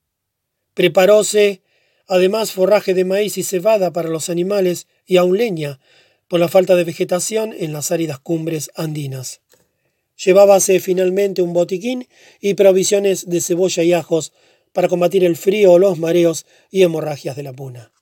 Preparóse 0.74 1.62
además 2.08 2.52
forraje 2.52 2.94
de 2.94 3.06
maíz 3.06 3.38
y 3.38 3.44
cebada 3.44 3.94
para 3.94 4.10
los 4.10 4.30
animales 4.30 4.88
y 5.06 5.16
aun 5.16 5.38
leña, 5.38 5.80
por 6.28 6.42
la 6.42 6.50
falta 6.50 6.76
de 6.76 6.84
vegetación 6.84 7.56
en 7.58 7.72
las 7.72 7.90
áridas 7.90 8.20
cumbres 8.20 8.70
andinas. 8.76 9.40
Llevábase 10.22 10.82
finalmente 10.82 11.42
un 11.42 11.54
botiquín 11.54 12.10
y 12.42 12.56
provisiones 12.56 13.30
de 13.30 13.40
cebolla 13.40 13.84
y 13.84 13.94
ajos 13.94 14.34
para 14.74 14.90
combatir 14.90 15.24
el 15.24 15.38
frío 15.38 15.80
los 15.80 16.00
mareos 16.00 16.46
y 16.70 16.84
hemorragias 16.84 17.38
de 17.38 17.44
la 17.44 17.54
puna. 17.54 17.94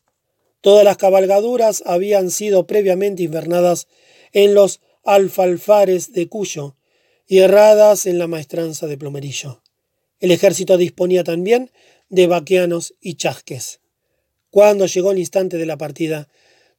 Todas 0.62 0.84
las 0.84 0.98
cabalgaduras 0.98 1.84
habían 1.86 2.32
sido 2.32 2.66
previamente 2.66 3.22
invernadas 3.22 3.88
en 4.34 4.54
los 4.54 4.82
alfalfares 5.04 6.14
de 6.14 6.28
Cuyo 6.28 6.76
y 7.28 7.40
erradas 7.40 8.06
en 8.06 8.18
la 8.18 8.28
maestranza 8.28 8.88
de 8.88 8.98
Plomerillo. 8.98 9.62
El 10.20 10.32
ejército 10.32 10.78
disponía 10.78 11.24
también 11.24 11.72
de 12.10 12.28
vaqueanos 12.28 12.96
y 13.00 13.16
chasques. 13.16 13.80
Cuando 14.50 14.86
llegó 14.88 15.12
el 15.12 15.20
instante 15.20 15.58
de 15.58 15.66
la 15.66 15.78
partida, 15.78 16.28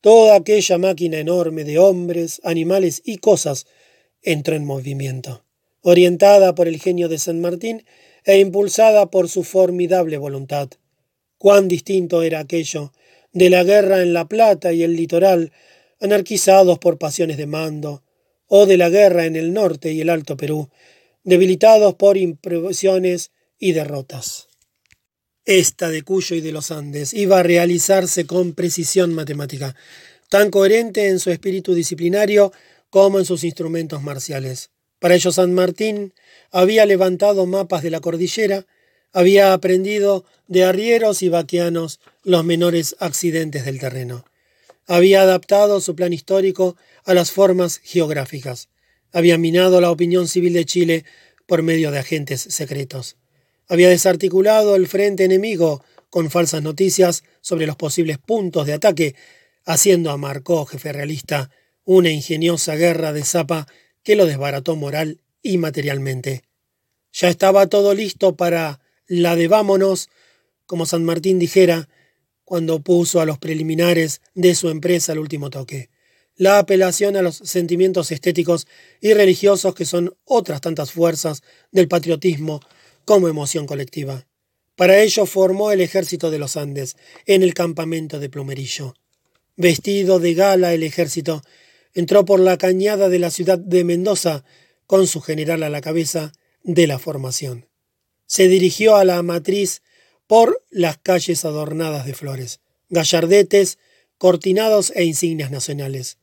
toda 0.01 0.35
aquella 0.35 0.79
máquina 0.79 1.19
enorme 1.19 1.65
de 1.65 1.79
hombres, 1.79 2.41
animales 2.45 3.01
y 3.05 3.19
cosas 3.19 3.67
entró 4.23 4.57
en 4.57 4.65
movimiento. 4.65 5.45
Orientada 5.83 6.55
por 6.55 6.69
el 6.69 6.81
genio 6.81 7.09
de 7.09 7.19
San 7.19 7.41
Martín, 7.41 7.85
e 8.25 8.39
impulsada 8.39 9.11
por 9.11 9.29
su 9.29 9.45
formidable 9.45 10.19
voluntad. 10.19 10.69
Cuán 11.39 11.69
distinto 11.69 12.23
era 12.23 12.41
aquello 12.41 12.93
de 13.33 13.51
la 13.51 13.65
guerra 13.65 14.03
en 14.03 14.13
La 14.13 14.29
Plata 14.29 14.73
y 14.73 14.83
el 14.83 14.97
litoral, 14.97 15.53
anarquizados 16.01 16.79
por 16.79 16.99
pasiones 16.99 17.37
de 17.37 17.47
mando, 17.47 18.03
o 18.47 18.67
de 18.67 18.77
la 18.77 18.89
guerra 18.89 19.27
en 19.27 19.37
el 19.37 19.53
norte 19.53 19.93
y 19.93 20.01
el 20.01 20.11
Alto 20.11 20.37
Perú, 20.37 20.71
debilitados 21.23 21.95
por 21.95 22.17
impresiones 22.17 23.31
y 23.59 23.73
derrotas. 23.73 24.49
Esta 25.45 25.89
de 25.89 26.03
Cuyo 26.03 26.37
y 26.37 26.41
de 26.41 26.53
los 26.53 26.71
Andes 26.71 27.15
iba 27.15 27.39
a 27.39 27.43
realizarse 27.43 28.27
con 28.27 28.55
precisión 28.55 29.15
matemática, 29.15 29.77
tan 30.29 30.51
coherente 30.51 31.09
en 31.09 31.19
su 31.19 31.31
espíritu 31.31 31.75
disciplinario 31.75 32.53
como 32.91 33.19
en 33.19 33.25
sus 33.25 33.45
instrumentos 33.45 34.03
marciales. 34.03 34.71
Para 34.99 35.15
ello 35.15 35.33
San 35.33 35.55
Martín 35.55 36.13
había 36.51 36.87
levantado 36.87 37.47
mapas 37.47 37.83
de 37.83 37.91
la 37.91 38.01
cordillera, 38.01 38.67
había 39.13 39.53
aprendido 39.53 40.25
de 40.47 40.65
arrieros 40.65 41.23
y 41.23 41.29
vaqueanos 41.29 42.01
los 42.23 42.45
menores 42.45 42.97
accidentes 42.99 43.65
del 43.65 43.79
terreno. 43.79 44.25
Había 44.91 45.23
adaptado 45.23 45.81
su 45.81 45.95
plan 45.95 46.13
histórico 46.13 46.77
a 47.05 47.15
las 47.15 47.31
formas 47.31 47.79
geográficas. 47.85 48.71
Había 49.13 49.39
minado 49.39 49.81
la 49.81 49.89
opinión 49.89 50.27
civil 50.27 50.53
de 50.53 50.65
Chile 50.65 51.05
por 51.47 51.63
medio 51.63 51.93
de 51.93 52.01
agentes 52.01 52.41
secretos. 52.41 53.17
Había 53.69 53.89
desarticulado 53.89 54.75
el 54.75 54.89
frente 54.89 55.23
enemigo 55.23 55.85
con 56.11 56.29
falsas 56.29 56.65
noticias 56.65 57.23
sobre 57.41 57.69
los 57.69 57.77
posibles 57.77 58.19
puntos 58.19 58.67
de 58.67 58.73
ataque, 58.73 59.15
haciendo 59.65 60.11
a 60.11 60.17
Marcó, 60.17 60.67
jefe 60.67 60.93
realista, 60.93 61.53
una 61.85 62.11
ingeniosa 62.11 62.75
guerra 62.75 63.13
de 63.13 63.23
zapa 63.23 63.69
que 64.03 64.17
lo 64.17 64.27
desbarató 64.27 64.75
moral 64.75 65.21
y 65.41 65.59
materialmente. 65.59 66.43
Ya 67.13 67.29
estaba 67.29 67.69
todo 67.69 67.95
listo 67.95 68.35
para 68.35 68.81
la 69.07 69.37
de 69.37 69.47
vámonos, 69.47 70.09
como 70.67 70.85
San 70.85 71.05
Martín 71.05 71.39
dijera, 71.39 71.89
cuando 72.51 72.81
puso 72.81 73.21
a 73.21 73.27
los 73.27 73.39
preliminares 73.39 74.23
de 74.35 74.57
su 74.57 74.71
empresa 74.71 75.13
el 75.13 75.21
último 75.21 75.51
toque. 75.51 75.89
La 76.35 76.59
apelación 76.59 77.15
a 77.17 77.23
los 77.23 77.37
sentimientos 77.37 78.11
estéticos 78.11 78.67
y 79.01 79.15
religiosos 79.15 79.73
que 79.73 79.85
son 79.85 80.17
otras 80.25 80.61
tantas 80.61 80.91
fuerzas 80.91 81.45
del 81.71 81.87
patriotismo 81.87 82.59
como 83.05 83.29
emoción 83.29 83.69
colectiva. 83.69 84.27
Para 84.75 85.01
ello 85.01 85.27
formó 85.27 85.71
el 85.71 85.81
ejército 85.81 86.33
de 86.33 86.41
los 86.41 86.57
Andes 86.57 86.97
en 87.25 87.45
el 87.45 87.55
campamento 87.55 88.19
de 88.19 88.29
Plumerillo. 88.29 88.95
Vestido 89.57 90.19
de 90.19 90.35
gala 90.35 90.75
el 90.75 90.83
ejército 90.83 91.43
entró 91.95 92.25
por 92.25 92.41
la 92.41 92.59
cañada 92.59 93.09
de 93.09 93.21
la 93.21 93.31
ciudad 93.31 93.61
de 93.61 93.85
Mendoza 93.85 94.43
con 94.89 95.07
su 95.07 95.21
general 95.21 95.63
a 95.63 95.71
la 95.71 95.83
cabeza 95.83 96.33
de 96.65 96.89
la 96.89 96.99
formación. 96.99 97.69
Se 98.27 98.49
dirigió 98.49 98.97
a 98.97 99.05
la 99.05 99.23
matriz 99.23 99.83
por 100.31 100.63
las 100.71 100.97
calles 100.97 101.45
adornadas 101.45 102.07
de 102.07 102.15
flores, 102.15 102.61
gallardetes, 102.89 103.79
cortinados 104.17 104.93
e 104.95 105.03
insignias 105.03 105.51
nacionales. 105.51 106.19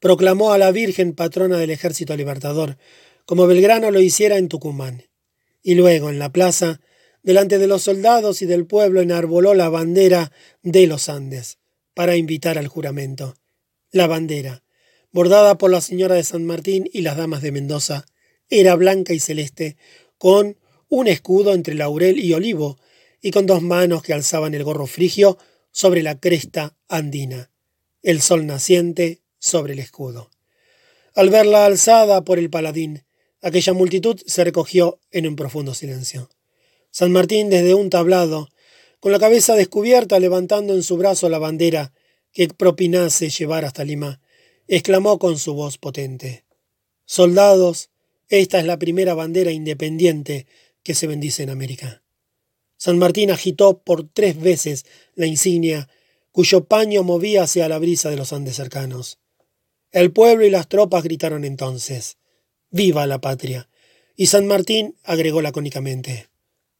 Proclamó 0.00 0.52
a 0.52 0.58
la 0.58 0.72
Virgen 0.72 1.14
patrona 1.14 1.56
del 1.56 1.70
Ejército 1.70 2.16
Libertador, 2.16 2.76
como 3.24 3.46
Belgrano 3.46 3.92
lo 3.92 4.00
hiciera 4.00 4.36
en 4.36 4.48
Tucumán. 4.48 5.04
Y 5.62 5.76
luego, 5.76 6.10
en 6.10 6.18
la 6.18 6.32
plaza, 6.32 6.80
delante 7.22 7.58
de 7.58 7.68
los 7.68 7.82
soldados 7.82 8.42
y 8.42 8.46
del 8.46 8.66
pueblo, 8.66 9.00
enarboló 9.00 9.54
la 9.54 9.68
bandera 9.68 10.32
de 10.64 10.88
los 10.88 11.08
Andes, 11.08 11.58
para 11.94 12.16
invitar 12.16 12.58
al 12.58 12.66
juramento. 12.66 13.36
La 13.92 14.08
bandera, 14.08 14.64
bordada 15.12 15.56
por 15.56 15.70
la 15.70 15.80
señora 15.82 16.16
de 16.16 16.24
San 16.24 16.44
Martín 16.46 16.90
y 16.92 17.02
las 17.02 17.16
damas 17.16 17.42
de 17.42 17.52
Mendoza, 17.52 18.06
era 18.50 18.74
blanca 18.74 19.12
y 19.12 19.20
celeste, 19.20 19.76
con 20.18 20.58
un 20.88 21.06
escudo 21.06 21.54
entre 21.54 21.76
laurel 21.76 22.18
y 22.18 22.32
olivo, 22.32 22.76
y 23.26 23.32
con 23.32 23.44
dos 23.44 23.60
manos 23.60 24.04
que 24.04 24.12
alzaban 24.12 24.54
el 24.54 24.62
gorro 24.62 24.86
frigio 24.86 25.36
sobre 25.72 26.04
la 26.04 26.20
cresta 26.20 26.76
andina. 26.86 27.50
el 28.04 28.20
sol 28.20 28.46
naciente 28.46 29.20
sobre 29.40 29.72
el 29.72 29.80
escudo. 29.80 30.30
Al 31.12 31.30
verla 31.30 31.66
alzada 31.66 32.22
por 32.22 32.38
el 32.38 32.50
paladín, 32.50 33.04
aquella 33.42 33.72
multitud 33.72 34.16
se 34.26 34.44
recogió 34.44 35.00
en 35.10 35.26
un 35.26 35.34
profundo 35.34 35.74
silencio. 35.74 36.30
San 36.92 37.10
Martín 37.10 37.50
desde 37.50 37.74
un 37.74 37.90
tablado, 37.90 38.48
con 39.00 39.10
la 39.10 39.18
cabeza 39.18 39.56
descubierta 39.56 40.20
levantando 40.20 40.72
en 40.72 40.84
su 40.84 40.96
brazo 40.96 41.28
la 41.28 41.40
bandera 41.40 41.92
que 42.30 42.46
propinase 42.46 43.28
llevar 43.28 43.64
hasta 43.64 43.82
Lima, 43.82 44.20
exclamó 44.68 45.18
con 45.18 45.36
su 45.36 45.52
voz 45.54 45.78
potente 45.78 46.44
Soldados, 47.06 47.90
esta 48.28 48.60
es 48.60 48.66
la 48.66 48.78
primera 48.78 49.14
bandera 49.14 49.50
independiente 49.50 50.46
que 50.84 50.94
se 50.94 51.08
bendice 51.08 51.42
en 51.42 51.50
América. 51.50 52.04
San 52.76 52.98
Martín 52.98 53.30
agitó 53.30 53.78
por 53.78 54.08
tres 54.08 54.40
veces 54.40 54.84
la 55.14 55.26
insignia, 55.26 55.88
cuyo 56.30 56.64
paño 56.64 57.02
movía 57.02 57.44
hacia 57.44 57.68
la 57.68 57.78
brisa 57.78 58.10
de 58.10 58.16
los 58.16 58.32
Andes 58.32 58.56
cercanos. 58.56 59.18
El 59.90 60.12
pueblo 60.12 60.44
y 60.44 60.50
las 60.50 60.68
tropas 60.68 61.04
gritaron 61.04 61.44
entonces 61.44 62.18
¡Viva 62.70 63.06
la 63.06 63.20
patria! 63.20 63.68
Y 64.16 64.26
San 64.26 64.46
Martín 64.46 64.96
agregó 65.04 65.40
lacónicamente 65.40 66.28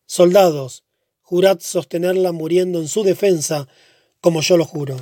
Soldados, 0.04 0.84
jurad 1.20 1.58
sostenerla 1.60 2.32
muriendo 2.32 2.80
en 2.80 2.88
su 2.88 3.02
defensa, 3.02 3.66
como 4.20 4.42
yo 4.42 4.56
lo 4.56 4.64
juro. 4.64 4.96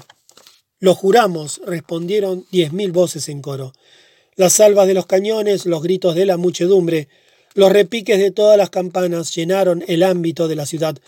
Lo 0.78 0.94
juramos, 0.94 1.60
respondieron 1.66 2.46
diez 2.50 2.72
mil 2.72 2.92
voces 2.92 3.28
en 3.28 3.42
coro. 3.42 3.72
Las 4.36 4.54
salvas 4.54 4.86
de 4.86 4.94
los 4.94 5.06
cañones, 5.06 5.66
los 5.66 5.82
gritos 5.82 6.14
de 6.14 6.26
la 6.26 6.36
muchedumbre, 6.36 7.08
los 7.54 7.72
repiques 7.72 8.18
de 8.18 8.32
todas 8.32 8.58
las 8.58 8.70
campanas 8.70 9.34
llenaron 9.34 9.84
el 9.86 10.02
ámbito 10.02 10.48
de 10.48 10.56
la 10.56 10.66
ciudad 10.66 10.98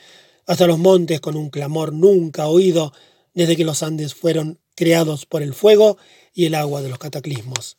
hasta 0.46 0.68
los 0.68 0.78
montes 0.78 1.20
con 1.20 1.36
un 1.36 1.50
clamor 1.50 1.92
nunca 1.92 2.46
oído 2.46 2.92
desde 3.34 3.56
que 3.56 3.64
los 3.64 3.82
Andes 3.82 4.14
fueron 4.14 4.60
creados 4.76 5.26
por 5.26 5.42
el 5.42 5.54
fuego 5.54 5.98
y 6.32 6.46
el 6.46 6.54
agua 6.54 6.82
de 6.82 6.88
los 6.88 6.98
cataclismos. 6.98 7.76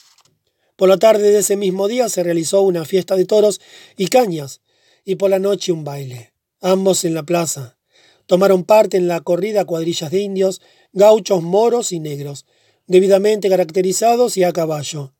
Por 0.75 0.89
la 0.89 0.97
tarde 0.97 1.31
de 1.31 1.39
ese 1.39 1.55
mismo 1.55 1.87
día 1.87 2.09
se 2.09 2.23
realizó 2.23 2.61
una 2.61 2.83
fiesta 2.83 3.15
de 3.15 3.25
toros 3.25 3.61
y 3.95 4.07
cañas, 4.07 4.61
y 5.05 5.15
por 5.15 5.29
la 5.29 5.39
noche 5.39 5.71
un 5.71 5.83
baile, 5.83 6.33
ambos 6.61 7.05
en 7.05 7.13
la 7.13 7.23
plaza. 7.23 7.77
Tomaron 8.25 8.65
parte 8.65 8.97
en 8.97 9.07
la 9.07 9.21
corrida 9.21 9.63
cuadrillas 9.63 10.11
de 10.11 10.19
indios, 10.19 10.61
gauchos, 10.91 11.41
moros 11.41 11.93
y 11.93 11.99
negros, 11.99 12.45
debidamente 12.85 13.49
caracterizados 13.49 14.35
y 14.35 14.43
a 14.43 14.51
caballo. 14.51 15.13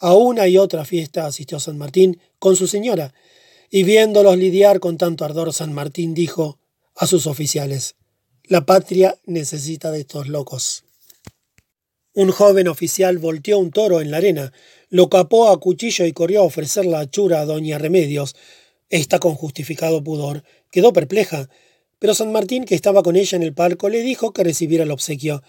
A 0.00 0.14
una 0.14 0.46
y 0.46 0.58
otra 0.58 0.84
fiesta 0.84 1.26
asistió 1.26 1.58
San 1.58 1.76
Martín 1.76 2.20
con 2.38 2.54
su 2.54 2.68
señora, 2.68 3.14
y 3.68 3.82
viéndolos 3.82 4.36
lidiar 4.36 4.78
con 4.78 4.96
tanto 4.96 5.24
ardor, 5.24 5.52
San 5.52 5.72
Martín 5.72 6.14
dijo 6.14 6.58
a 6.94 7.06
sus 7.06 7.26
oficiales, 7.26 7.96
La 8.44 8.64
patria 8.64 9.18
necesita 9.26 9.90
de 9.90 10.00
estos 10.00 10.28
locos. 10.28 10.84
Un 12.14 12.30
joven 12.30 12.68
oficial 12.68 13.18
volteó 13.18 13.58
un 13.58 13.70
toro 13.70 14.00
en 14.00 14.10
la 14.10 14.18
arena, 14.18 14.52
lo 14.88 15.08
capó 15.08 15.48
a 15.48 15.60
cuchillo 15.60 16.06
y 16.06 16.12
corrió 16.12 16.40
a 16.40 16.44
ofrecer 16.44 16.86
la 16.86 17.00
achura 17.00 17.40
a 17.40 17.44
doña 17.44 17.78
Remedios. 17.78 18.36
Esta, 18.88 19.18
con 19.18 19.34
justificado 19.34 20.02
pudor, 20.02 20.44
quedó 20.70 20.92
perpleja, 20.92 21.50
pero 21.98 22.14
San 22.14 22.32
Martín, 22.32 22.64
que 22.64 22.74
estaba 22.74 23.02
con 23.02 23.16
ella 23.16 23.36
en 23.36 23.42
el 23.42 23.52
palco, 23.52 23.88
le 23.88 24.02
dijo 24.02 24.32
que 24.32 24.44
recibiera 24.44 24.84
el 24.84 24.92
obsequio. 24.92 25.42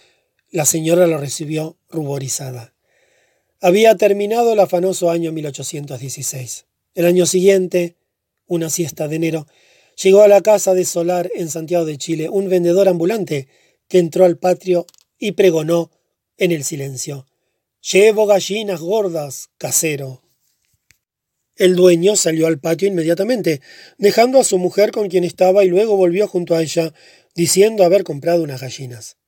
La 0.49 0.65
señora 0.65 1.05
lo 1.07 1.17
recibió 1.17 1.77
ruborizada. 1.89 2.73
Había 3.61 3.95
terminado 3.95 4.53
el 4.53 4.59
afanoso 4.61 5.11
año 5.11 5.33
1816. 5.33 6.65
El 6.95 7.05
año 7.05 7.25
siguiente, 7.25 7.97
una 8.47 8.69
siesta 8.69 9.09
de 9.09 9.17
enero, 9.17 9.47
llegó 10.01 10.21
a 10.21 10.29
la 10.29 10.39
casa 10.39 10.73
de 10.73 10.85
Solar 10.85 11.29
en 11.35 11.49
Santiago 11.49 11.83
de 11.83 11.97
Chile 11.97 12.29
un 12.29 12.47
vendedor 12.47 12.87
ambulante 12.87 13.49
que 13.89 13.99
entró 13.99 14.23
al 14.23 14.37
patio 14.37 14.85
y 15.17 15.33
pregonó 15.33 15.91
en 16.37 16.53
el 16.53 16.63
silencio. 16.63 17.25
Llevo 17.81 18.27
gallinas 18.27 18.79
gordas, 18.79 19.49
casero. 19.57 20.21
El 21.57 21.75
dueño 21.75 22.15
salió 22.15 22.47
al 22.47 22.59
patio 22.59 22.87
inmediatamente, 22.87 23.59
dejando 23.97 24.39
a 24.39 24.45
su 24.45 24.57
mujer 24.57 24.91
con 24.91 25.09
quien 25.09 25.25
estaba 25.25 25.65
y 25.65 25.67
luego 25.67 25.97
volvió 25.97 26.29
junto 26.29 26.55
a 26.55 26.61
ella, 26.61 26.93
diciendo 27.35 27.83
haber 27.83 28.05
comprado 28.05 28.41
unas 28.41 28.61
gallinas. 28.61 29.18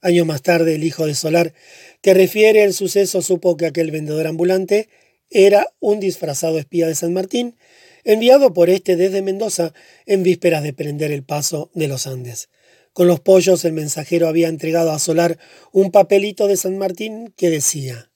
Años 0.00 0.26
más 0.26 0.42
tarde, 0.42 0.76
el 0.76 0.84
hijo 0.84 1.06
de 1.06 1.14
Solar, 1.14 1.54
que 2.02 2.14
refiere 2.14 2.62
el 2.62 2.72
suceso, 2.72 3.20
supo 3.22 3.56
que 3.56 3.66
aquel 3.66 3.90
vendedor 3.90 4.26
ambulante 4.26 4.88
era 5.30 5.66
un 5.80 6.00
disfrazado 6.00 6.58
espía 6.58 6.86
de 6.86 6.94
San 6.94 7.12
Martín, 7.12 7.56
enviado 8.04 8.52
por 8.52 8.70
este 8.70 8.96
desde 8.96 9.22
Mendoza 9.22 9.72
en 10.06 10.22
vísperas 10.22 10.62
de 10.62 10.72
prender 10.72 11.10
el 11.10 11.24
paso 11.24 11.70
de 11.74 11.88
los 11.88 12.06
Andes. 12.06 12.48
Con 12.92 13.06
los 13.06 13.20
pollos 13.20 13.64
el 13.64 13.72
mensajero 13.72 14.28
había 14.28 14.48
entregado 14.48 14.92
a 14.92 14.98
Solar 14.98 15.38
un 15.72 15.90
papelito 15.90 16.48
de 16.48 16.56
San 16.56 16.78
Martín 16.78 17.32
que 17.36 17.50
decía 17.50 18.10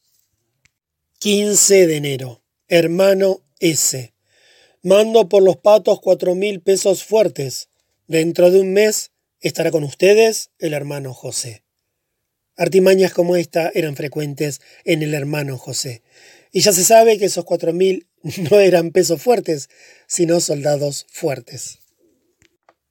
15 1.18 1.86
de 1.86 1.96
enero, 1.96 2.42
hermano 2.68 3.42
S. 3.60 4.12
Mando 4.82 5.28
por 5.28 5.42
los 5.42 5.56
patos 5.56 6.00
cuatro 6.00 6.34
mil 6.34 6.60
pesos 6.60 7.04
fuertes. 7.04 7.68
Dentro 8.08 8.50
de 8.50 8.60
un 8.60 8.72
mes 8.72 9.12
estará 9.40 9.70
con 9.70 9.84
ustedes 9.84 10.50
el 10.58 10.72
hermano 10.72 11.14
José. 11.14 11.61
Artimañas 12.56 13.12
como 13.12 13.36
esta 13.36 13.70
eran 13.74 13.96
frecuentes 13.96 14.60
en 14.84 15.02
el 15.02 15.14
hermano 15.14 15.58
José. 15.58 16.02
Y 16.52 16.60
ya 16.60 16.72
se 16.72 16.84
sabe 16.84 17.18
que 17.18 17.26
esos 17.26 17.44
cuatro 17.44 17.72
mil 17.72 18.08
no 18.50 18.60
eran 18.60 18.90
pesos 18.90 19.22
fuertes, 19.22 19.68
sino 20.06 20.40
soldados 20.40 21.06
fuertes. 21.10 21.78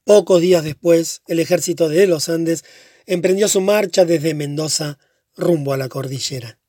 Pocos 0.03 0.41
días 0.41 0.63
después, 0.63 1.21
el 1.27 1.39
ejército 1.39 1.87
de 1.87 2.07
los 2.07 2.27
Andes 2.27 2.63
emprendió 3.05 3.47
su 3.47 3.61
marcha 3.61 4.05
desde 4.05 4.33
Mendoza 4.33 4.97
rumbo 5.35 5.73
a 5.73 5.77
la 5.77 5.89
cordillera. 5.89 6.60